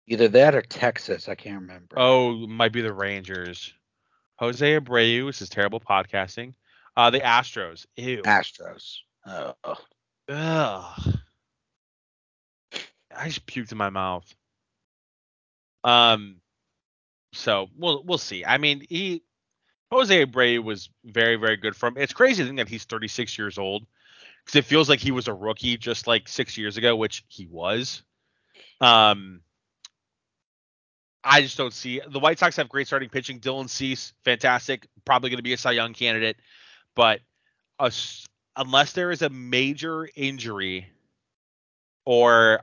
[0.06, 1.28] Either that or Texas.
[1.28, 1.96] I can't remember.
[1.98, 3.72] Oh, might be the Rangers.
[4.38, 5.26] Jose Abreu.
[5.26, 6.54] This is terrible podcasting.
[6.96, 7.86] Uh, the Astros.
[7.96, 8.22] Ew.
[8.22, 8.98] Astros.
[9.26, 9.54] Oh.
[10.28, 11.14] Ugh.
[13.16, 14.34] I just puked in my mouth.
[15.84, 16.36] Um.
[17.32, 18.44] So we'll we'll see.
[18.44, 19.22] I mean, he
[19.90, 21.96] Jose Abreu was very very good for from.
[21.96, 23.86] It's crazy to think that he's 36 years old
[24.44, 27.46] because it feels like he was a rookie just like six years ago, which he
[27.46, 28.02] was.
[28.80, 29.40] Um.
[31.26, 33.40] I just don't see the White Sox have great starting pitching.
[33.40, 36.36] Dylan Cease, fantastic, probably going to be a Cy Young candidate,
[36.94, 37.20] but
[37.80, 37.92] a
[38.54, 40.88] unless there is a major injury
[42.04, 42.60] or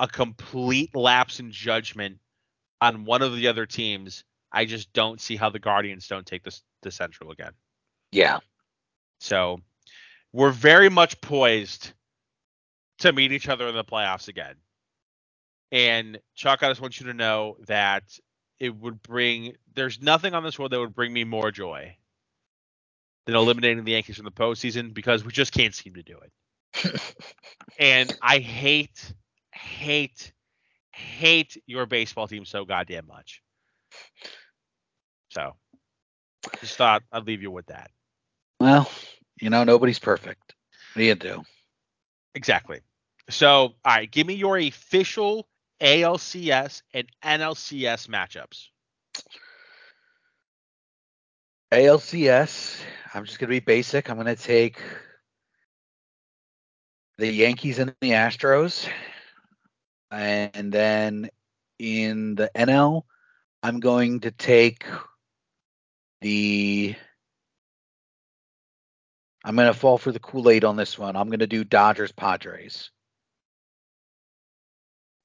[0.00, 2.18] a complete lapse in judgment
[2.80, 6.42] on one of the other teams, I just don't see how the Guardians don't take
[6.42, 7.52] this the Central again.
[8.10, 8.38] Yeah.
[9.20, 9.60] So
[10.32, 11.92] we're very much poised
[12.98, 14.54] to meet each other in the playoffs again.
[15.70, 18.04] And Chuck, I just want you to know that
[18.58, 21.96] it would bring there's nothing on this world that would bring me more joy
[23.26, 27.02] than eliminating the Yankees from the postseason because we just can't seem to do it.
[27.78, 29.12] and I hate,
[29.52, 30.32] hate,
[30.92, 33.42] hate your baseball team so goddamn much.
[35.28, 35.54] So
[36.60, 37.90] just thought I'd leave you with that.
[38.60, 38.90] Well,
[39.40, 40.54] you know, nobody's perfect.
[40.94, 41.42] What do you do?
[42.34, 42.80] Exactly.
[43.30, 45.46] So, all right, give me your official
[45.80, 48.68] ALCS and NLCS matchups.
[51.72, 52.80] ALCS.
[53.14, 54.10] I'm just gonna be basic.
[54.10, 54.80] I'm gonna take
[57.18, 58.88] the Yankees and the Astros,
[60.10, 61.30] and then
[61.78, 63.02] in the NL,
[63.62, 64.84] I'm going to take
[66.20, 66.94] the.
[69.44, 71.16] I'm gonna fall for the Kool Aid on this one.
[71.16, 72.90] I'm gonna do Dodgers Padres.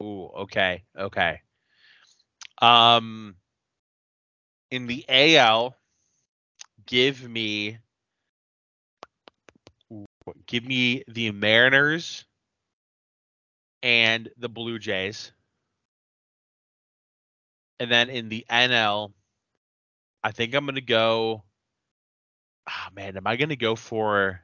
[0.02, 1.42] Ooh, okay, okay.
[2.62, 3.36] Um,
[4.72, 5.76] in the AL,
[6.86, 7.78] give me,
[10.48, 12.26] give me the Mariners
[13.82, 15.32] and the Blue Jays.
[17.80, 19.12] And then in the NL,
[20.24, 21.44] I think I'm gonna go.
[22.68, 24.40] oh man, am I gonna go for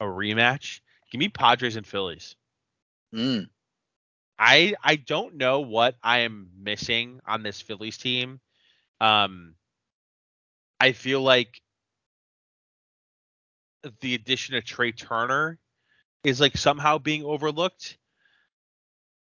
[0.00, 0.80] a rematch?
[1.10, 2.36] Give me Padres and Phillies.
[3.14, 3.48] Mm.
[4.38, 8.40] I I don't know what I am missing on this Phillies team.
[9.00, 9.54] Um,
[10.80, 11.60] I feel like
[14.00, 15.58] the addition of Trea Turner
[16.24, 17.98] is like somehow being overlooked.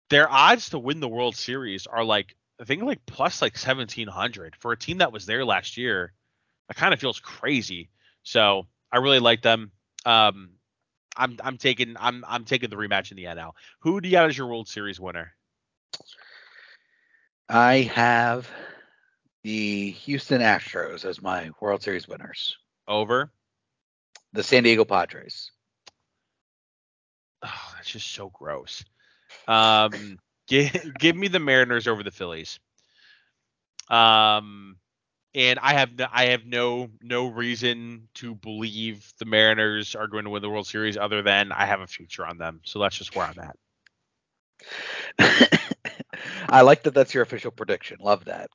[0.09, 4.07] Their odds to win the World Series are like I think like plus like seventeen
[4.07, 6.13] hundred for a team that was there last year.
[6.67, 7.89] That kind of feels crazy.
[8.23, 9.71] So I really like them.
[10.05, 10.51] Um,
[11.15, 13.51] I'm I'm taking I'm I'm taking the rematch in the NL.
[13.79, 15.33] Who do you got as your World Series winner?
[17.49, 18.49] I have
[19.43, 22.57] the Houston Astros as my World Series winners.
[22.87, 23.31] Over.
[24.33, 25.51] The San Diego Padres.
[27.43, 28.83] Oh, that's just so gross.
[29.47, 32.59] Um, give give me the Mariners over the Phillies.
[33.89, 34.77] Um,
[35.35, 40.25] and I have no, I have no no reason to believe the Mariners are going
[40.25, 42.61] to win the World Series other than I have a future on them.
[42.63, 43.57] So that's just where I'm at.
[46.49, 47.97] I like that that's your official prediction.
[47.99, 48.49] Love that.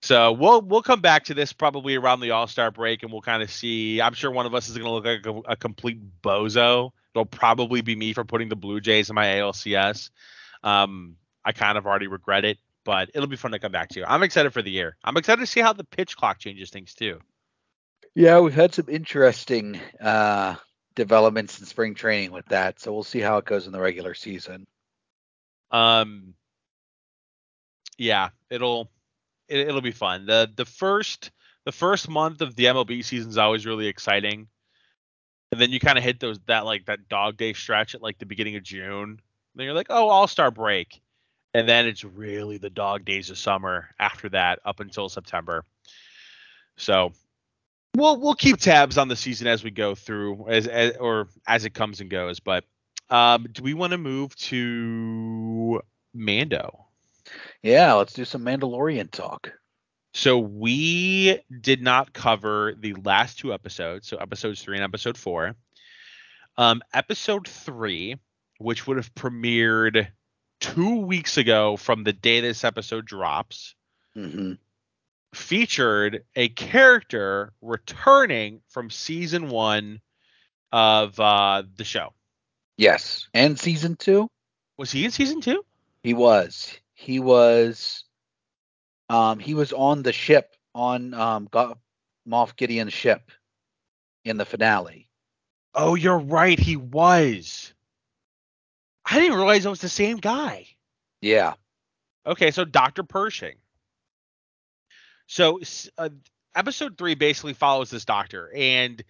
[0.00, 3.22] So we'll we'll come back to this probably around the All Star break, and we'll
[3.22, 4.00] kind of see.
[4.00, 6.90] I'm sure one of us is going to look like a, a complete bozo.
[7.14, 10.10] It'll probably be me for putting the Blue Jays in my ALCS.
[10.64, 14.00] Um, I kind of already regret it, but it'll be fun to come back to.
[14.00, 14.06] You.
[14.06, 14.96] I'm excited for the year.
[15.04, 17.20] I'm excited to see how the pitch clock changes things too.
[18.14, 20.56] Yeah, we've had some interesting uh,
[20.94, 24.14] developments in spring training with that, so we'll see how it goes in the regular
[24.14, 24.66] season.
[25.70, 26.34] Um,
[27.96, 28.90] yeah, it'll
[29.48, 30.26] it, it'll be fun.
[30.26, 31.30] the The first
[31.64, 34.48] the first month of the MLB season is always really exciting,
[35.50, 38.18] and then you kind of hit those that like that dog day stretch at like
[38.18, 39.20] the beginning of June.
[39.54, 41.00] then you're like, oh, All Star break,
[41.54, 45.64] and then it's really the dog days of summer after that up until September.
[46.76, 47.12] So
[47.96, 51.64] we'll we'll keep tabs on the season as we go through as, as or as
[51.64, 52.64] it comes and goes, but
[53.10, 55.82] Um, do we want to move to
[56.14, 56.86] Mando?
[57.62, 59.52] Yeah, let's do some Mandalorian talk.
[60.14, 65.54] So we did not cover the last two episodes, so episodes three and episode four.
[66.56, 68.16] Um, episode three,
[68.58, 70.08] which would have premiered
[70.62, 73.74] two weeks ago from the day this episode drops,
[74.14, 74.54] hmm
[75.34, 79.98] featured a character returning from season one
[80.70, 82.12] of uh, the show.
[82.76, 84.28] Yes, and season two,
[84.78, 85.64] Was he in season two?
[86.02, 86.74] he was.
[86.94, 88.04] He was.
[89.08, 91.78] Um, he was on the ship on um Go-
[92.28, 93.30] Moff Gideon's ship
[94.24, 95.08] in the finale.
[95.74, 96.58] Oh, you're right.
[96.58, 97.71] He was.
[99.12, 100.66] I didn't realize it was the same guy.
[101.20, 101.52] Yeah.
[102.26, 103.02] Okay, so Dr.
[103.02, 103.56] Pershing.
[105.26, 105.60] So
[105.98, 106.08] uh,
[106.54, 109.04] episode three basically follows this doctor, and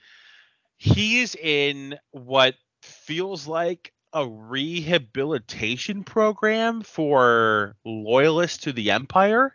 [0.76, 9.54] he is in what feels like a rehabilitation program for loyalists to the Empire.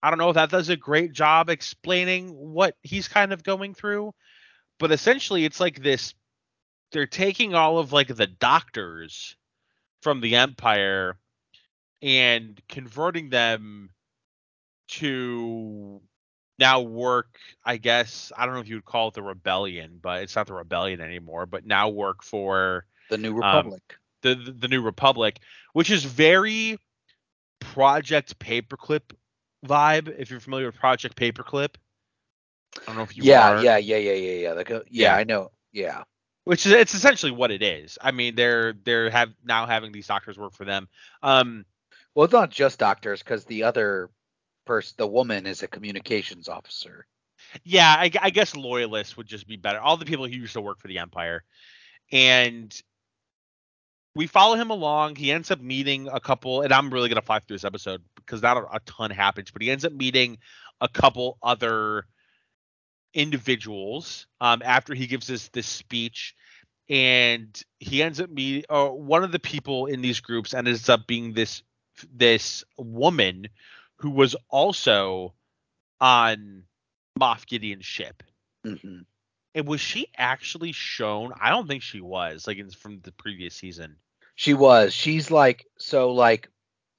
[0.00, 3.74] I don't know if that does a great job explaining what he's kind of going
[3.74, 4.14] through,
[4.78, 6.14] but essentially it's like this
[6.94, 9.36] they're taking all of like the doctors
[10.00, 11.18] from the Empire
[12.00, 13.90] and converting them
[14.86, 16.00] to
[16.58, 20.22] now work i guess i don't know if you would call it the rebellion but
[20.22, 23.82] it's not the rebellion anymore but now work for The New Republic.
[24.22, 25.40] the the, the new republic
[25.72, 26.78] which is very
[27.60, 29.12] project paperclip
[29.66, 31.74] vibe if you're familiar with project paperclip
[32.76, 34.52] i don't know if you yeah, are yeah, yeah, yeah, yeah, yeah.
[34.52, 35.16] Like, uh, yeah, Yeah.
[35.16, 35.50] I know.
[35.72, 36.02] Yeah.
[36.44, 40.06] Which is it's essentially what it is i mean they're they're have now having these
[40.06, 40.88] doctors work for them
[41.22, 41.64] um
[42.14, 44.10] Well, it's not just doctors because the other
[44.66, 47.06] person, the woman, is a communications officer.
[47.64, 49.80] Yeah, I, I guess loyalists would just be better.
[49.80, 51.44] All the people who used to work for the Empire,
[52.12, 52.74] and
[54.14, 55.16] we follow him along.
[55.16, 58.42] He ends up meeting a couple, and I'm really gonna fly through this episode because
[58.42, 60.38] not a, a ton happens, but he ends up meeting
[60.80, 62.06] a couple other
[63.14, 66.34] individuals um, after he gives this this speech,
[66.88, 70.88] and he ends up meeting uh, one of the people in these groups and ends
[70.88, 71.62] up being this
[72.12, 73.48] this woman
[73.98, 75.34] who was also
[76.00, 76.64] on
[77.18, 78.22] Moff Gideon's ship.
[78.64, 79.00] hmm
[79.54, 81.32] And was she actually shown?
[81.40, 83.96] I don't think she was, like in, from the previous season.
[84.34, 84.92] She was.
[84.92, 86.48] She's like so like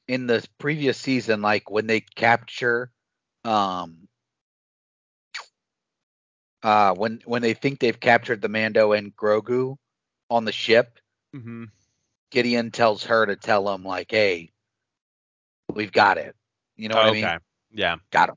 [0.08, 2.92] in the previous season, like when they capture
[3.44, 4.08] um
[6.66, 9.78] uh when when they think they've captured the Mando and Grogu
[10.30, 11.00] on the ship,
[11.36, 11.66] Mm-hmm.
[12.32, 14.52] Gideon tells her to tell him like, "Hey,
[15.74, 16.36] we've got it."
[16.76, 17.24] You know what okay.
[17.24, 17.40] I mean?
[17.74, 17.96] Yeah.
[18.12, 18.36] Got him.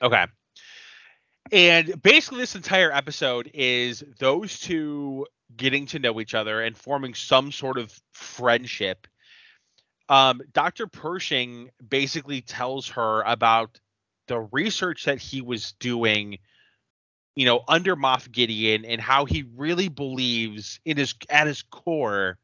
[0.00, 0.26] Okay.
[1.50, 5.26] And basically, this entire episode is those two
[5.56, 9.06] getting to know each other and forming some sort of friendship.
[10.08, 10.86] Um, Dr.
[10.86, 13.80] Pershing basically tells her about
[14.28, 16.38] the research that he was doing,
[17.34, 22.38] you know, under Moff Gideon and how he really believes in his at his core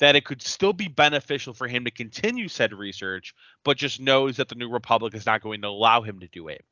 [0.00, 4.36] that it could still be beneficial for him to continue said research, but just knows
[4.36, 6.64] that the New Republic is not going to allow him to do it.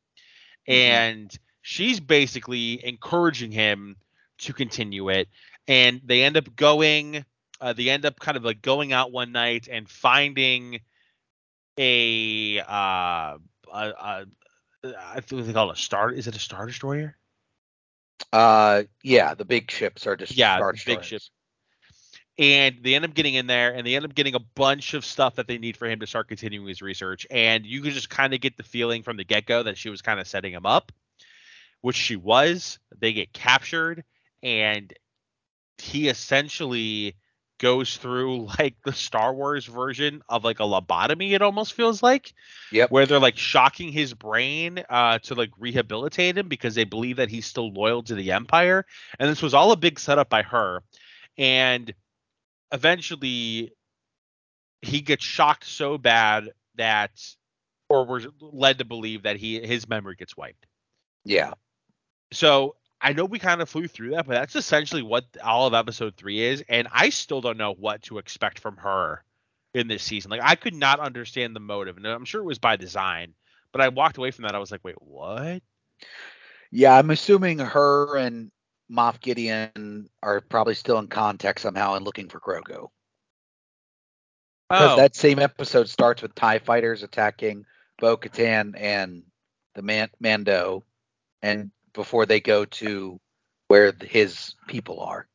[0.68, 0.74] Mhm.
[0.74, 3.96] And she's basically encouraging him
[4.38, 5.28] to continue it.
[5.68, 7.24] And they end up going,
[7.60, 10.80] uh, they end up kind of like going out one night and finding
[11.78, 13.38] a, uh, a,
[13.72, 14.26] a
[14.84, 16.10] I think they call it a star.
[16.10, 17.16] Is it a star destroyer?
[18.32, 21.06] Uh, yeah, the big ships are just Yeah, Star big Destroyers.
[21.06, 21.22] ship.
[22.38, 25.04] and they end up getting in there and they end up getting a bunch of
[25.04, 28.08] stuff that they need for him to start continuing his research and you could just
[28.08, 30.64] kind of get the feeling from the get-go that she was kind of setting him
[30.64, 30.90] up
[31.82, 34.02] which she was they get captured
[34.42, 34.94] and
[35.76, 37.14] he essentially
[37.62, 42.34] goes through like the Star Wars version of like a lobotomy it almost feels like
[42.72, 42.90] Yep.
[42.90, 47.30] where they're like shocking his brain uh to like rehabilitate him because they believe that
[47.30, 48.84] he's still loyal to the empire
[49.18, 50.82] and this was all a big setup by her
[51.38, 51.94] and
[52.72, 53.72] eventually
[54.82, 57.12] he gets shocked so bad that
[57.88, 60.66] or was led to believe that he his memory gets wiped
[61.24, 61.52] Yeah.
[62.32, 65.74] so I know we kind of flew through that, but that's essentially what all of
[65.74, 69.24] episode three is, and I still don't know what to expect from her
[69.74, 70.30] in this season.
[70.30, 73.34] Like I could not understand the motive, and I'm sure it was by design,
[73.72, 74.54] but I walked away from that.
[74.54, 75.62] I was like, wait, what?
[76.70, 78.50] Yeah, I'm assuming her and
[78.90, 82.88] Moff Gideon are probably still in contact somehow and looking for Grogu.
[84.68, 87.66] Because Oh, that same episode starts with TIE fighters attacking
[87.98, 89.22] Bo Katan and
[89.74, 90.84] the Man- Mando,
[91.42, 93.20] and before they go to
[93.68, 95.26] where his people are.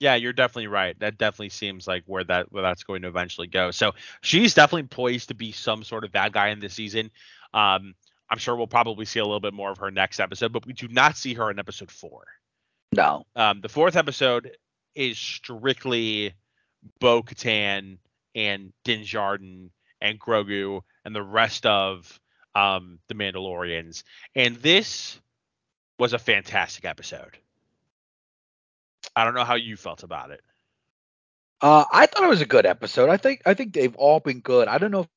[0.00, 0.98] Yeah, you're definitely right.
[1.00, 3.72] That definitely seems like where that where that's going to eventually go.
[3.72, 7.10] So she's definitely poised to be some sort of bad guy in this season.
[7.52, 7.94] Um,
[8.30, 10.72] I'm sure we'll probably see a little bit more of her next episode, but we
[10.72, 12.24] do not see her in episode four.
[12.92, 13.24] No.
[13.34, 14.56] Um, the fourth episode
[14.94, 16.34] is strictly
[17.00, 17.98] Bo Katan
[18.34, 22.20] and Din Djarin and Grogu and the rest of
[22.54, 24.02] um, the Mandalorians.
[24.34, 25.18] And this
[25.98, 27.38] was a fantastic episode.
[29.16, 30.40] I don't know how you felt about it.
[31.60, 33.10] Uh, I thought it was a good episode.
[33.10, 34.68] I think I think they've all been good.
[34.68, 35.08] I don't know if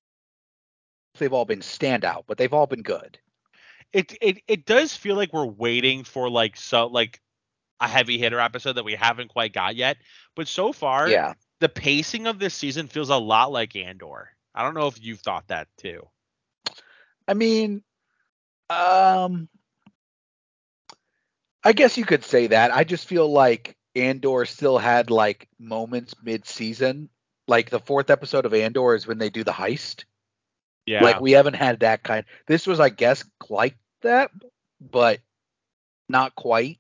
[1.20, 3.20] they've all been standout, but they've all been good.
[3.94, 7.22] It it it does feel like we're waiting for like so like
[7.80, 9.98] a heavy hitter episode that we haven't quite got yet.
[10.36, 11.34] But so far, Yeah.
[11.60, 14.30] the pacing of this season feels a lot like Andor.
[14.56, 16.08] I don't know if you've thought that too.
[17.28, 17.84] I mean,
[18.70, 19.48] um,
[21.64, 22.74] I guess you could say that.
[22.74, 27.10] I just feel like Andor still had like moments mid-season.
[27.48, 30.06] Like the fourth episode of Andor is when they do the heist.
[30.86, 31.04] Yeah.
[31.04, 32.26] Like we haven't had that kind.
[32.48, 34.32] This was, I guess, like that,
[34.80, 35.20] but
[36.10, 36.80] not quite.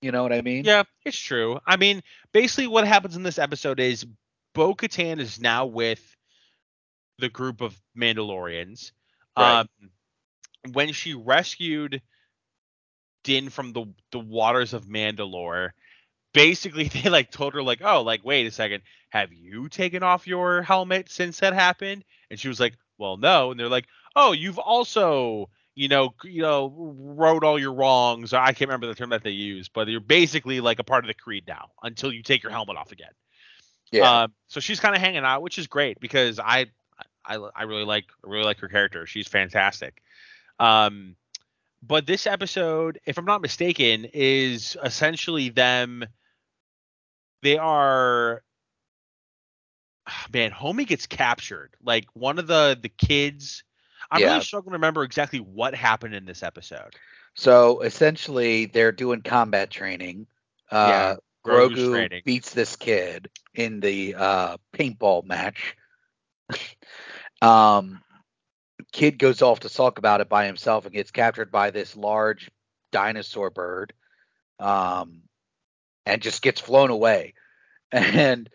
[0.00, 0.64] You know what I mean?
[0.64, 1.58] Yeah, it's true.
[1.66, 2.02] I mean,
[2.32, 4.06] basically what happens in this episode is
[4.54, 6.00] Bo Katan is now with
[7.18, 8.92] the group of Mandalorians.
[9.36, 9.60] Right.
[9.60, 9.68] Um
[10.72, 12.02] when she rescued
[13.24, 15.70] Din from the the waters of Mandalore,
[16.32, 20.26] basically they like told her like, "Oh, like wait a second, have you taken off
[20.26, 24.32] your helmet since that happened?" And she was like, "Well, no." And they're like, "Oh,
[24.32, 29.10] you've also, you know, you know, wrote all your wrongs." I can't remember the term
[29.10, 32.22] that they use, but you're basically like a part of the creed now until you
[32.22, 33.12] take your helmet off again.
[33.90, 34.24] Yeah.
[34.24, 36.66] Um, so she's kind of hanging out, which is great because I,
[37.24, 39.06] I, I really like, I really like her character.
[39.06, 40.02] She's fantastic.
[40.58, 41.14] Um,
[41.86, 46.04] but this episode, if I'm not mistaken, is essentially them.
[47.42, 48.42] They are.
[50.06, 51.74] ah, Man, Homie gets captured.
[51.82, 53.64] Like one of the the kids.
[54.10, 54.26] I'm Yeah.
[54.26, 56.94] really struggling to remember exactly what happened in this episode.
[57.34, 60.26] So essentially, they're doing combat training.
[60.70, 61.16] Uh,
[61.46, 62.22] Grogu's Grogu training.
[62.24, 65.76] beats this kid in the uh, paintball match.
[67.42, 68.02] um,
[68.94, 72.50] kid goes off to sulk about it by himself and gets captured by this large
[72.92, 73.92] dinosaur bird,
[74.60, 75.22] um,
[76.06, 77.34] and just gets flown away.
[77.92, 78.50] And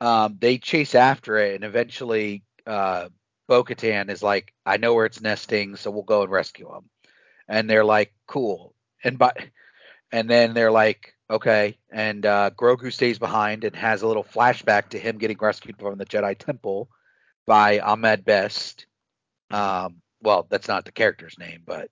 [0.00, 3.08] um, they chase after it, and eventually, uh,
[3.48, 6.90] Bo-Katan is like, "I know where it's nesting, so we'll go and rescue him."
[7.48, 9.32] And they're like, "Cool." And by
[10.12, 11.76] and then they're like, okay.
[11.90, 15.98] And uh, Grogu stays behind and has a little flashback to him getting rescued from
[15.98, 16.88] the Jedi Temple
[17.46, 18.86] by Ahmed Best.
[19.54, 21.90] Um, well, that's not the character's name, but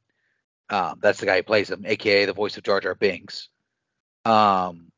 [0.68, 3.48] um, that's the guy who plays him, aka the voice of Jar Jar Binks.
[4.24, 4.90] Um,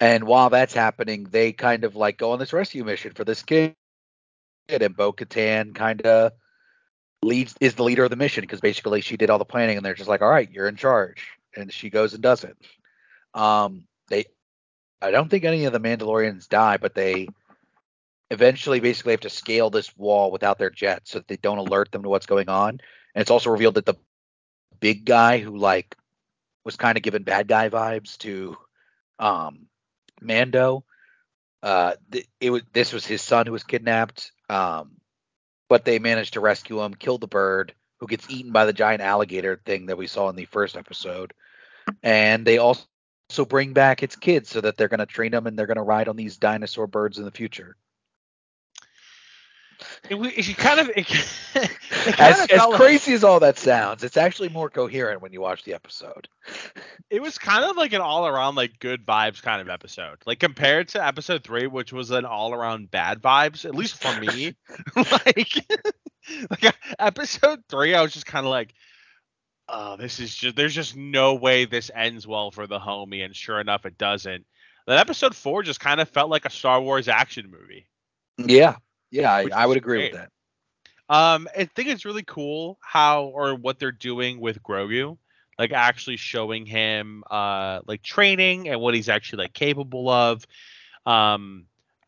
[0.00, 3.42] and while that's happening, they kind of like go on this rescue mission for this
[3.42, 3.74] kid,
[4.68, 6.32] and Bo Katan kind of
[7.22, 9.84] leads is the leader of the mission because basically she did all the planning and
[9.84, 11.26] they're just like all right you're in charge
[11.56, 12.56] and she goes and does it
[13.34, 14.24] um they
[15.02, 17.26] i don't think any of the mandalorians die but they
[18.30, 21.90] eventually basically have to scale this wall without their jets so that they don't alert
[21.90, 23.96] them to what's going on and it's also revealed that the
[24.80, 25.96] big guy who like
[26.64, 28.56] was kind of given bad guy vibes to
[29.18, 29.66] um
[30.20, 30.84] mando
[31.62, 34.98] uh th- it was this was his son who was kidnapped um
[35.68, 39.02] but they managed to rescue him, kill the bird, who gets eaten by the giant
[39.02, 41.34] alligator thing that we saw in the first episode.
[42.02, 42.86] And they also
[43.48, 45.82] bring back its kids so that they're going to train them and they're going to
[45.82, 47.76] ride on these dinosaur birds in the future.
[50.10, 50.16] It,
[50.48, 53.58] it kind of, it, it kind As, of as felt like- crazy as all that
[53.58, 56.28] sounds, it's actually more coherent when you watch the episode.
[57.10, 60.18] it was kind of like an all around like good vibes kind of episode.
[60.26, 64.20] Like compared to episode three, which was an all around bad vibes, at least for
[64.20, 64.54] me.
[64.96, 65.54] like,
[66.50, 68.74] like episode three, I was just kind of like,
[69.68, 73.34] oh, this is just there's just no way this ends well for the homie, and
[73.34, 74.44] sure enough, it doesn't.
[74.86, 77.86] Then episode four just kind of felt like a Star Wars action movie.
[78.38, 78.76] Yeah.
[79.10, 80.12] Yeah, I, I would agree great.
[80.12, 80.30] with that.
[81.10, 85.16] Um, I think it's really cool how or what they're doing with Grogu,
[85.58, 90.46] like actually showing him uh like training and what he's actually like capable of.
[91.06, 91.64] Um,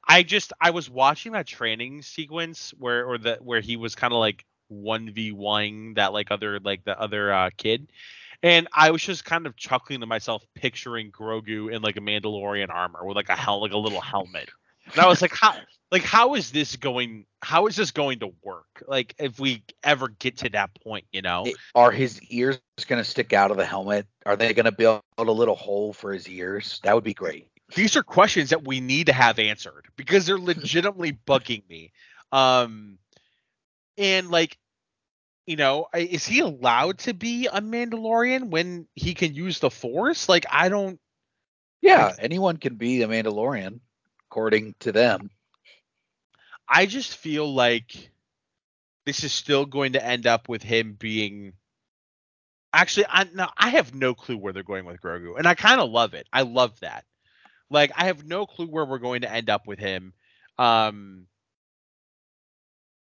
[0.07, 4.12] I just I was watching that training sequence where or the where he was kind
[4.12, 7.90] of like one v one that like other like the other uh kid.
[8.42, 12.70] And I was just kind of chuckling to myself, picturing Grogu in like a Mandalorian
[12.70, 14.51] armor with like a hell like a little helmet.
[14.87, 15.55] And I was like, how
[15.91, 17.26] like how is this going?
[17.43, 18.85] How is this going to work?
[18.87, 21.47] Like if we ever get to that point, you know?
[21.74, 24.07] Are his ears going to stick out of the helmet?
[24.26, 26.81] Are they going to build a little hole for his ears?
[26.85, 27.49] That would be great.
[27.74, 31.93] these are questions that we need to have answered because they're legitimately bugging me.
[32.33, 32.99] Um,
[33.97, 34.57] and like,
[35.47, 40.28] you know, is he allowed to be a Mandalorian when he can use the Force?
[40.28, 41.01] Like, I don't.
[41.83, 43.81] Yeah, anyone can be a Mandalorian,
[44.31, 45.31] according to them.
[46.68, 48.12] I just feel like
[49.05, 51.55] this is still going to end up with him being.
[52.72, 55.81] Actually, I no, I have no clue where they're going with Grogu, and I kind
[55.81, 56.28] of love it.
[56.33, 57.05] I love that.
[57.70, 60.12] Like, I have no clue where we're going to end up with him.
[60.59, 61.26] Um,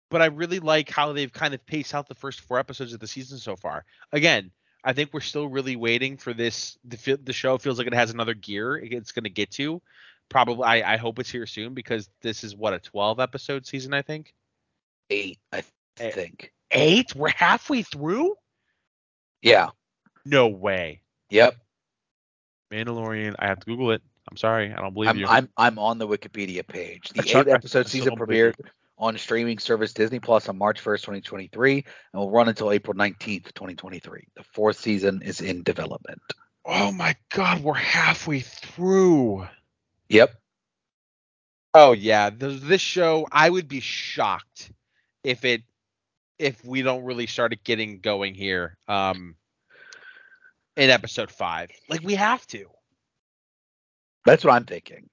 [0.09, 2.99] but I really like how they've kind of paced out the first four episodes of
[2.99, 3.85] the season so far.
[4.11, 4.51] Again,
[4.83, 6.77] I think we're still really waiting for this.
[6.85, 9.81] The the show feels like it has another gear it's going to get to.
[10.29, 13.93] Probably, I, I hope it's here soon because this is what a 12 episode season,
[13.93, 14.33] I think.
[15.09, 15.63] Eight, I
[15.99, 16.11] Eh.
[16.11, 16.51] think.
[16.71, 17.15] Eight?
[17.15, 18.35] We're halfway through?
[19.41, 19.69] Yeah.
[20.25, 21.01] No way.
[21.29, 21.55] Yep.
[22.71, 23.35] Mandalorian.
[23.39, 24.01] I have to Google it.
[24.29, 25.25] I'm sorry, I don't believe I'm you.
[25.27, 27.09] I'm I'm on the Wikipedia page.
[27.15, 28.55] The eight episode season premiered
[28.97, 33.53] on streaming service Disney Plus on March 1st, 2023, and will run until April 19th,
[33.53, 34.27] 2023.
[34.35, 36.19] The fourth season is in development.
[36.65, 39.47] oh my god, we're halfway through.
[40.09, 40.33] Yep.
[41.73, 44.71] Oh yeah, th- this show I would be shocked
[45.23, 45.63] if it
[46.39, 49.35] if we don't really start it getting going here um
[50.75, 51.71] in episode 5.
[51.89, 52.67] Like we have to.
[54.25, 55.09] That's what I'm thinking.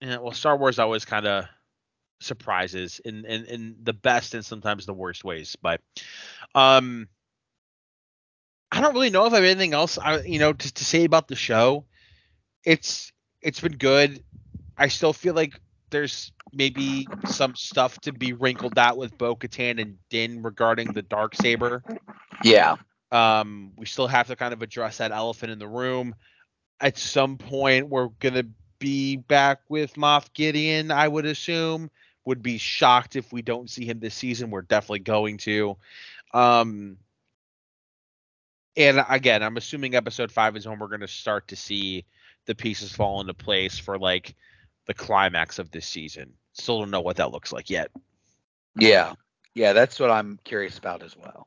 [0.00, 1.44] Yeah, well Star Wars always kind of
[2.20, 5.80] surprises in, in in the best and sometimes the worst ways, but
[6.54, 7.08] um
[8.72, 11.04] I don't really know if I have anything else I you know to, to say
[11.04, 11.86] about the show.
[12.64, 14.22] It's it's been good.
[14.78, 15.60] I still feel like
[15.90, 21.02] there's maybe some stuff to be wrinkled out with Bo Katan and Din regarding the
[21.02, 21.82] dark saber.
[22.42, 22.76] Yeah.
[23.10, 26.14] Um, we still have to kind of address that elephant in the room.
[26.80, 28.46] At some point, we're gonna
[28.78, 30.90] be back with Moff Gideon.
[30.90, 31.90] I would assume.
[32.24, 34.50] Would be shocked if we don't see him this season.
[34.50, 35.76] We're definitely going to.
[36.32, 36.96] Um,
[38.76, 42.04] and again, I'm assuming episode five is when we're gonna start to see
[42.46, 44.34] the pieces fall into place for like
[44.86, 46.32] the climax of this season.
[46.54, 47.90] Still don't know what that looks like yet.
[48.76, 49.14] Yeah.
[49.54, 51.46] Yeah, that's what I'm curious about as well.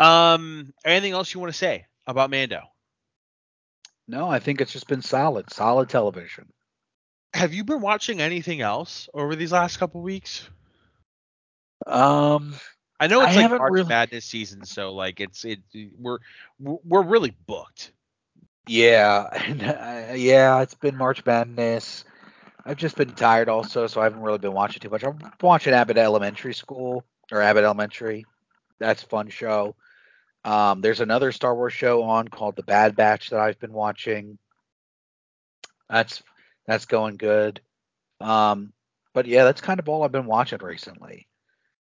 [0.00, 2.62] Um, anything else you want to say about Mando?
[4.08, 6.52] No, I think it's just been solid, solid television.
[7.32, 10.48] Have you been watching anything else over these last couple weeks?
[11.86, 12.54] Um,
[13.00, 15.60] I know it's I like March really- Madness season, so like it's it
[15.98, 16.18] we're
[16.58, 17.92] we're really booked.
[18.66, 22.04] Yeah, and, uh, yeah, it's been March Madness.
[22.64, 25.04] I've just been tired also, so I haven't really been watching too much.
[25.04, 28.24] I'm watching Abbott Elementary School or Abbott Elementary.
[28.78, 29.76] That's fun show.
[30.44, 34.38] Um, there's another Star Wars show on called The Bad Batch that I've been watching.
[35.88, 36.22] That's
[36.66, 37.60] that's going good.
[38.20, 38.72] Um,
[39.12, 41.28] but yeah, that's kind of all I've been watching recently.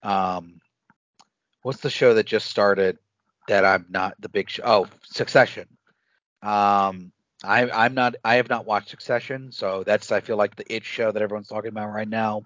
[0.02, 0.60] Um,
[1.62, 2.98] what's the show that just started
[3.48, 4.62] that I'm not the big show?
[4.64, 5.68] Oh, Succession.
[6.42, 7.12] Um,
[7.42, 10.84] I I'm not I have not watched Succession, so that's I feel like the it
[10.84, 12.44] show that everyone's talking about right now.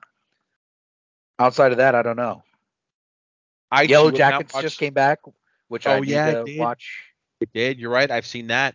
[1.39, 2.43] Outside of that, I don't know.
[3.71, 5.21] I Yellow Jackets just came back,
[5.69, 6.59] which I Oh, need yeah, it to did.
[6.59, 7.05] watch.
[7.41, 7.79] It did.
[7.79, 8.11] You're right.
[8.11, 8.75] I've seen that.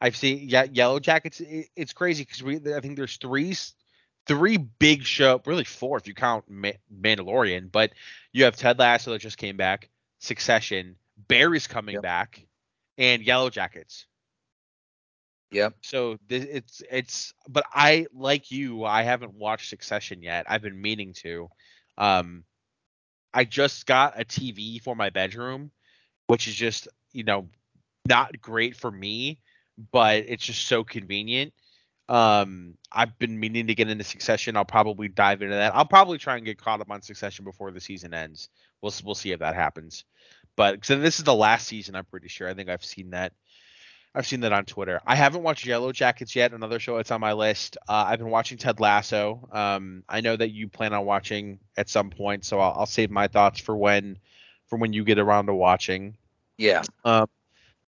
[0.00, 1.40] I've seen yeah, Yellow Jackets.
[1.40, 3.54] It, it's crazy because we I think there's three
[4.26, 7.92] three big show, really four if you count Ma- Mandalorian, but
[8.32, 9.88] you have Ted Lasso that just came back,
[10.18, 10.96] Succession,
[11.28, 12.02] Barry's coming Yep.
[12.02, 12.46] back,
[12.98, 14.06] and Yellow Jackets.
[15.50, 15.74] Yep.
[15.82, 20.46] So this, it's it's but I like you, I haven't watched Succession yet.
[20.48, 21.48] I've been meaning to.
[21.98, 22.44] Um
[23.34, 25.70] I just got a TV for my bedroom,
[26.28, 27.48] which is just, you know,
[28.08, 29.40] not great for me,
[29.92, 31.52] but it's just so convenient.
[32.08, 34.56] Um I've been meaning to get into Succession.
[34.56, 35.74] I'll probably dive into that.
[35.74, 38.48] I'll probably try and get caught up on Succession before the season ends.
[38.82, 40.04] We'll we'll see if that happens.
[40.56, 42.48] But so this is the last season, I'm pretty sure.
[42.48, 43.32] I think I've seen that
[44.16, 45.00] I've seen that on Twitter.
[45.06, 46.54] I haven't watched Yellow Jackets yet.
[46.54, 47.76] Another show that's on my list.
[47.86, 49.46] Uh, I've been watching Ted Lasso.
[49.52, 53.10] Um, I know that you plan on watching at some point, so I'll, I'll save
[53.10, 54.18] my thoughts for when,
[54.68, 56.16] for when you get around to watching.
[56.56, 56.82] Yeah.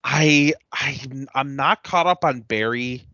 [0.04, 1.00] I I
[1.34, 3.04] I'm not caught up on Barry,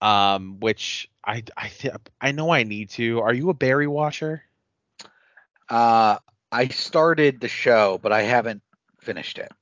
[0.00, 3.20] um, which I I th- I know I need to.
[3.20, 4.42] Are you a Barry watcher?
[5.68, 6.18] Uh,
[6.50, 8.62] I started the show, but I haven't
[9.00, 9.52] finished it.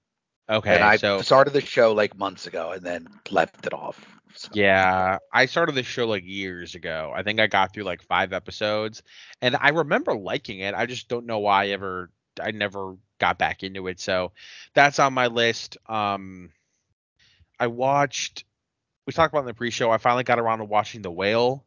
[0.49, 4.05] Okay, and I so started the show like months ago and then left it off.
[4.35, 4.51] So.
[4.53, 7.13] Yeah, I started the show like years ago.
[7.15, 9.03] I think I got through like five episodes,
[9.41, 10.75] and I remember liking it.
[10.75, 13.99] I just don't know why I ever, I never got back into it.
[13.99, 14.33] So
[14.75, 15.79] that's on my list.
[15.87, 16.51] Um,
[17.59, 18.45] I watched.
[19.07, 19.91] We talked about in the pre-show.
[19.91, 21.65] I finally got around to watching The Whale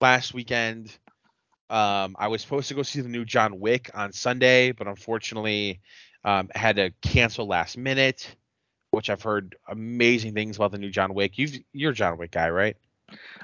[0.00, 0.96] last weekend.
[1.70, 5.80] Um, I was supposed to go see the new John Wick on Sunday, but unfortunately,
[6.24, 8.34] um, had to cancel last minute.
[8.90, 11.36] Which I've heard amazing things about the new John Wick.
[11.36, 12.76] You've, you're a John Wick guy, right?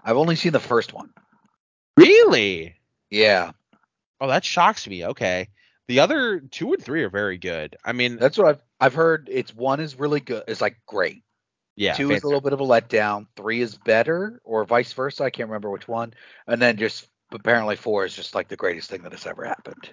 [0.04, 1.10] I've only seen the first one.
[1.96, 2.76] Really?
[3.10, 3.50] Yeah,
[4.20, 5.06] Oh, that shocks me.
[5.06, 5.48] Okay.
[5.88, 7.76] The other two and three are very good.
[7.84, 9.28] I mean, that's what I've I've heard.
[9.32, 10.44] It's one is really good.
[10.46, 11.24] It's like great.
[11.74, 11.94] yeah.
[11.94, 13.26] Two is a little bit of a letdown.
[13.34, 15.24] Three is better, or vice versa.
[15.24, 16.14] I can't remember which one.
[16.46, 19.92] And then just apparently four is just like the greatest thing that has ever happened.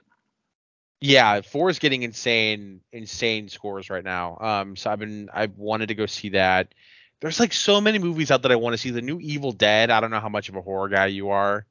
[1.00, 4.38] Yeah, four is getting insane, insane scores right now.
[4.40, 6.74] Um, so I've been, I wanted to go see that.
[7.22, 8.92] There's like so many movies out that I want to see.
[8.92, 9.90] The new Evil Dead.
[9.90, 11.66] I don't know how much of a horror guy you are,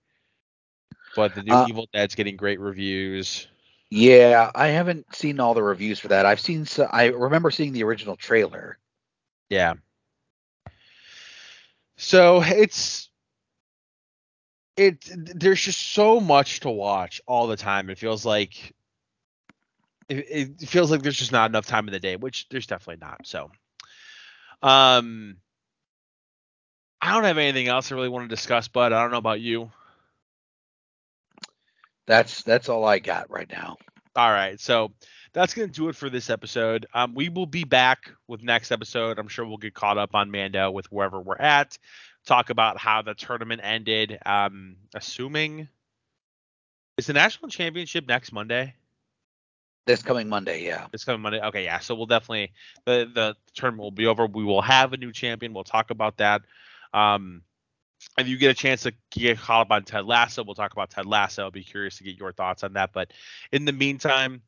[1.15, 3.47] but the new Uh, Evil Dead's getting great reviews.
[3.91, 6.27] Yeah, I haven't seen all the reviews for that.
[6.27, 6.67] I've seen.
[6.67, 8.79] So, I remember seeing the original trailer.
[9.49, 9.75] Yeah.
[11.97, 13.09] So it's
[14.77, 17.89] it there's just so much to watch all the time.
[17.89, 18.75] It feels like
[20.09, 23.05] it, it feels like there's just not enough time in the day, which there's definitely
[23.05, 23.27] not.
[23.27, 23.51] So
[24.63, 25.37] um
[27.01, 29.41] I don't have anything else I really want to discuss, but I don't know about
[29.41, 29.71] you.
[32.07, 33.77] That's that's all I got right now.
[34.15, 34.93] All right, so
[35.33, 36.87] that's gonna do it for this episode.
[36.95, 39.19] Um, we will be back with next episode.
[39.19, 41.77] I'm sure we'll get caught up on Mando with wherever we're at.
[42.25, 44.19] Talk about how the tournament ended.
[44.25, 45.69] Um, assuming
[46.97, 48.75] is the national championship next Monday.
[49.87, 50.87] This coming Monday, yeah.
[50.91, 51.41] This coming Monday.
[51.41, 51.79] Okay, yeah.
[51.79, 52.53] So we'll definitely
[52.85, 54.27] the the tournament will be over.
[54.27, 55.55] We will have a new champion.
[55.55, 56.43] We'll talk about that.
[56.93, 57.43] Um,
[58.19, 60.91] if you get a chance to get caught up on Ted Lasso, we'll talk about
[60.91, 61.45] Ted Lasso.
[61.45, 62.93] I'll be curious to get your thoughts on that.
[62.93, 63.13] But
[63.53, 64.43] in the meantime,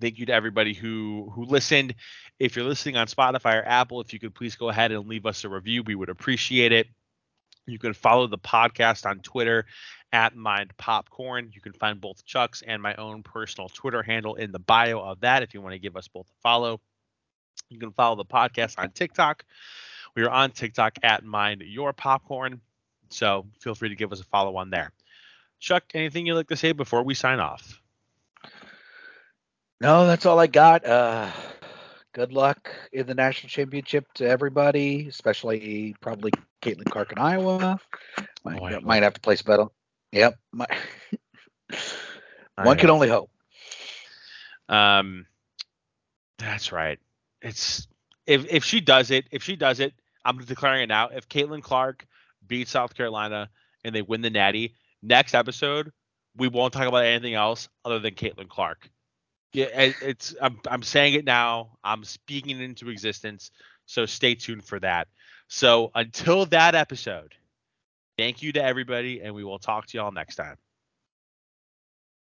[0.00, 1.94] thank you to everybody who who listened.
[2.38, 5.26] If you're listening on Spotify or Apple, if you could please go ahead and leave
[5.26, 6.86] us a review, we would appreciate it.
[7.66, 9.66] You can follow the podcast on Twitter
[10.12, 11.50] at Mind Popcorn.
[11.52, 15.20] You can find both Chuck's and my own personal Twitter handle in the bio of
[15.20, 16.80] that if you want to give us both a follow.
[17.68, 19.44] You can follow the podcast on TikTok.
[20.14, 22.60] We are on TikTok at Mind Your Popcorn.
[23.10, 24.92] So feel free to give us a follow on there.
[25.58, 27.80] Chuck, anything you'd like to say before we sign off?
[29.80, 30.86] No, that's all I got.
[30.86, 31.30] Uh,
[32.12, 36.30] good luck in the national championship to everybody, especially probably
[36.66, 37.78] Caitlin Clark in Iowa.
[38.44, 39.68] Might, Oh, might have to place a bet on.
[40.12, 40.38] Yep.
[40.52, 40.70] Might-
[42.62, 43.30] One can only hope.
[44.68, 45.26] Um,
[46.38, 46.98] that's right.
[47.42, 47.86] It's
[48.26, 49.92] if if she does it, if she does it,
[50.24, 51.08] I'm declaring it now.
[51.08, 52.06] If Caitlin Clark
[52.46, 53.50] beats South Carolina
[53.84, 55.92] and they win the Natty, next episode
[56.36, 58.90] we won't talk about anything else other than Caitlin Clark.
[59.52, 61.78] Yeah, it's I'm I'm saying it now.
[61.84, 63.50] I'm speaking it into existence.
[63.86, 65.08] So stay tuned for that.
[65.48, 67.34] So until that episode,
[68.18, 70.56] thank you to everybody, and we will talk to y'all next time.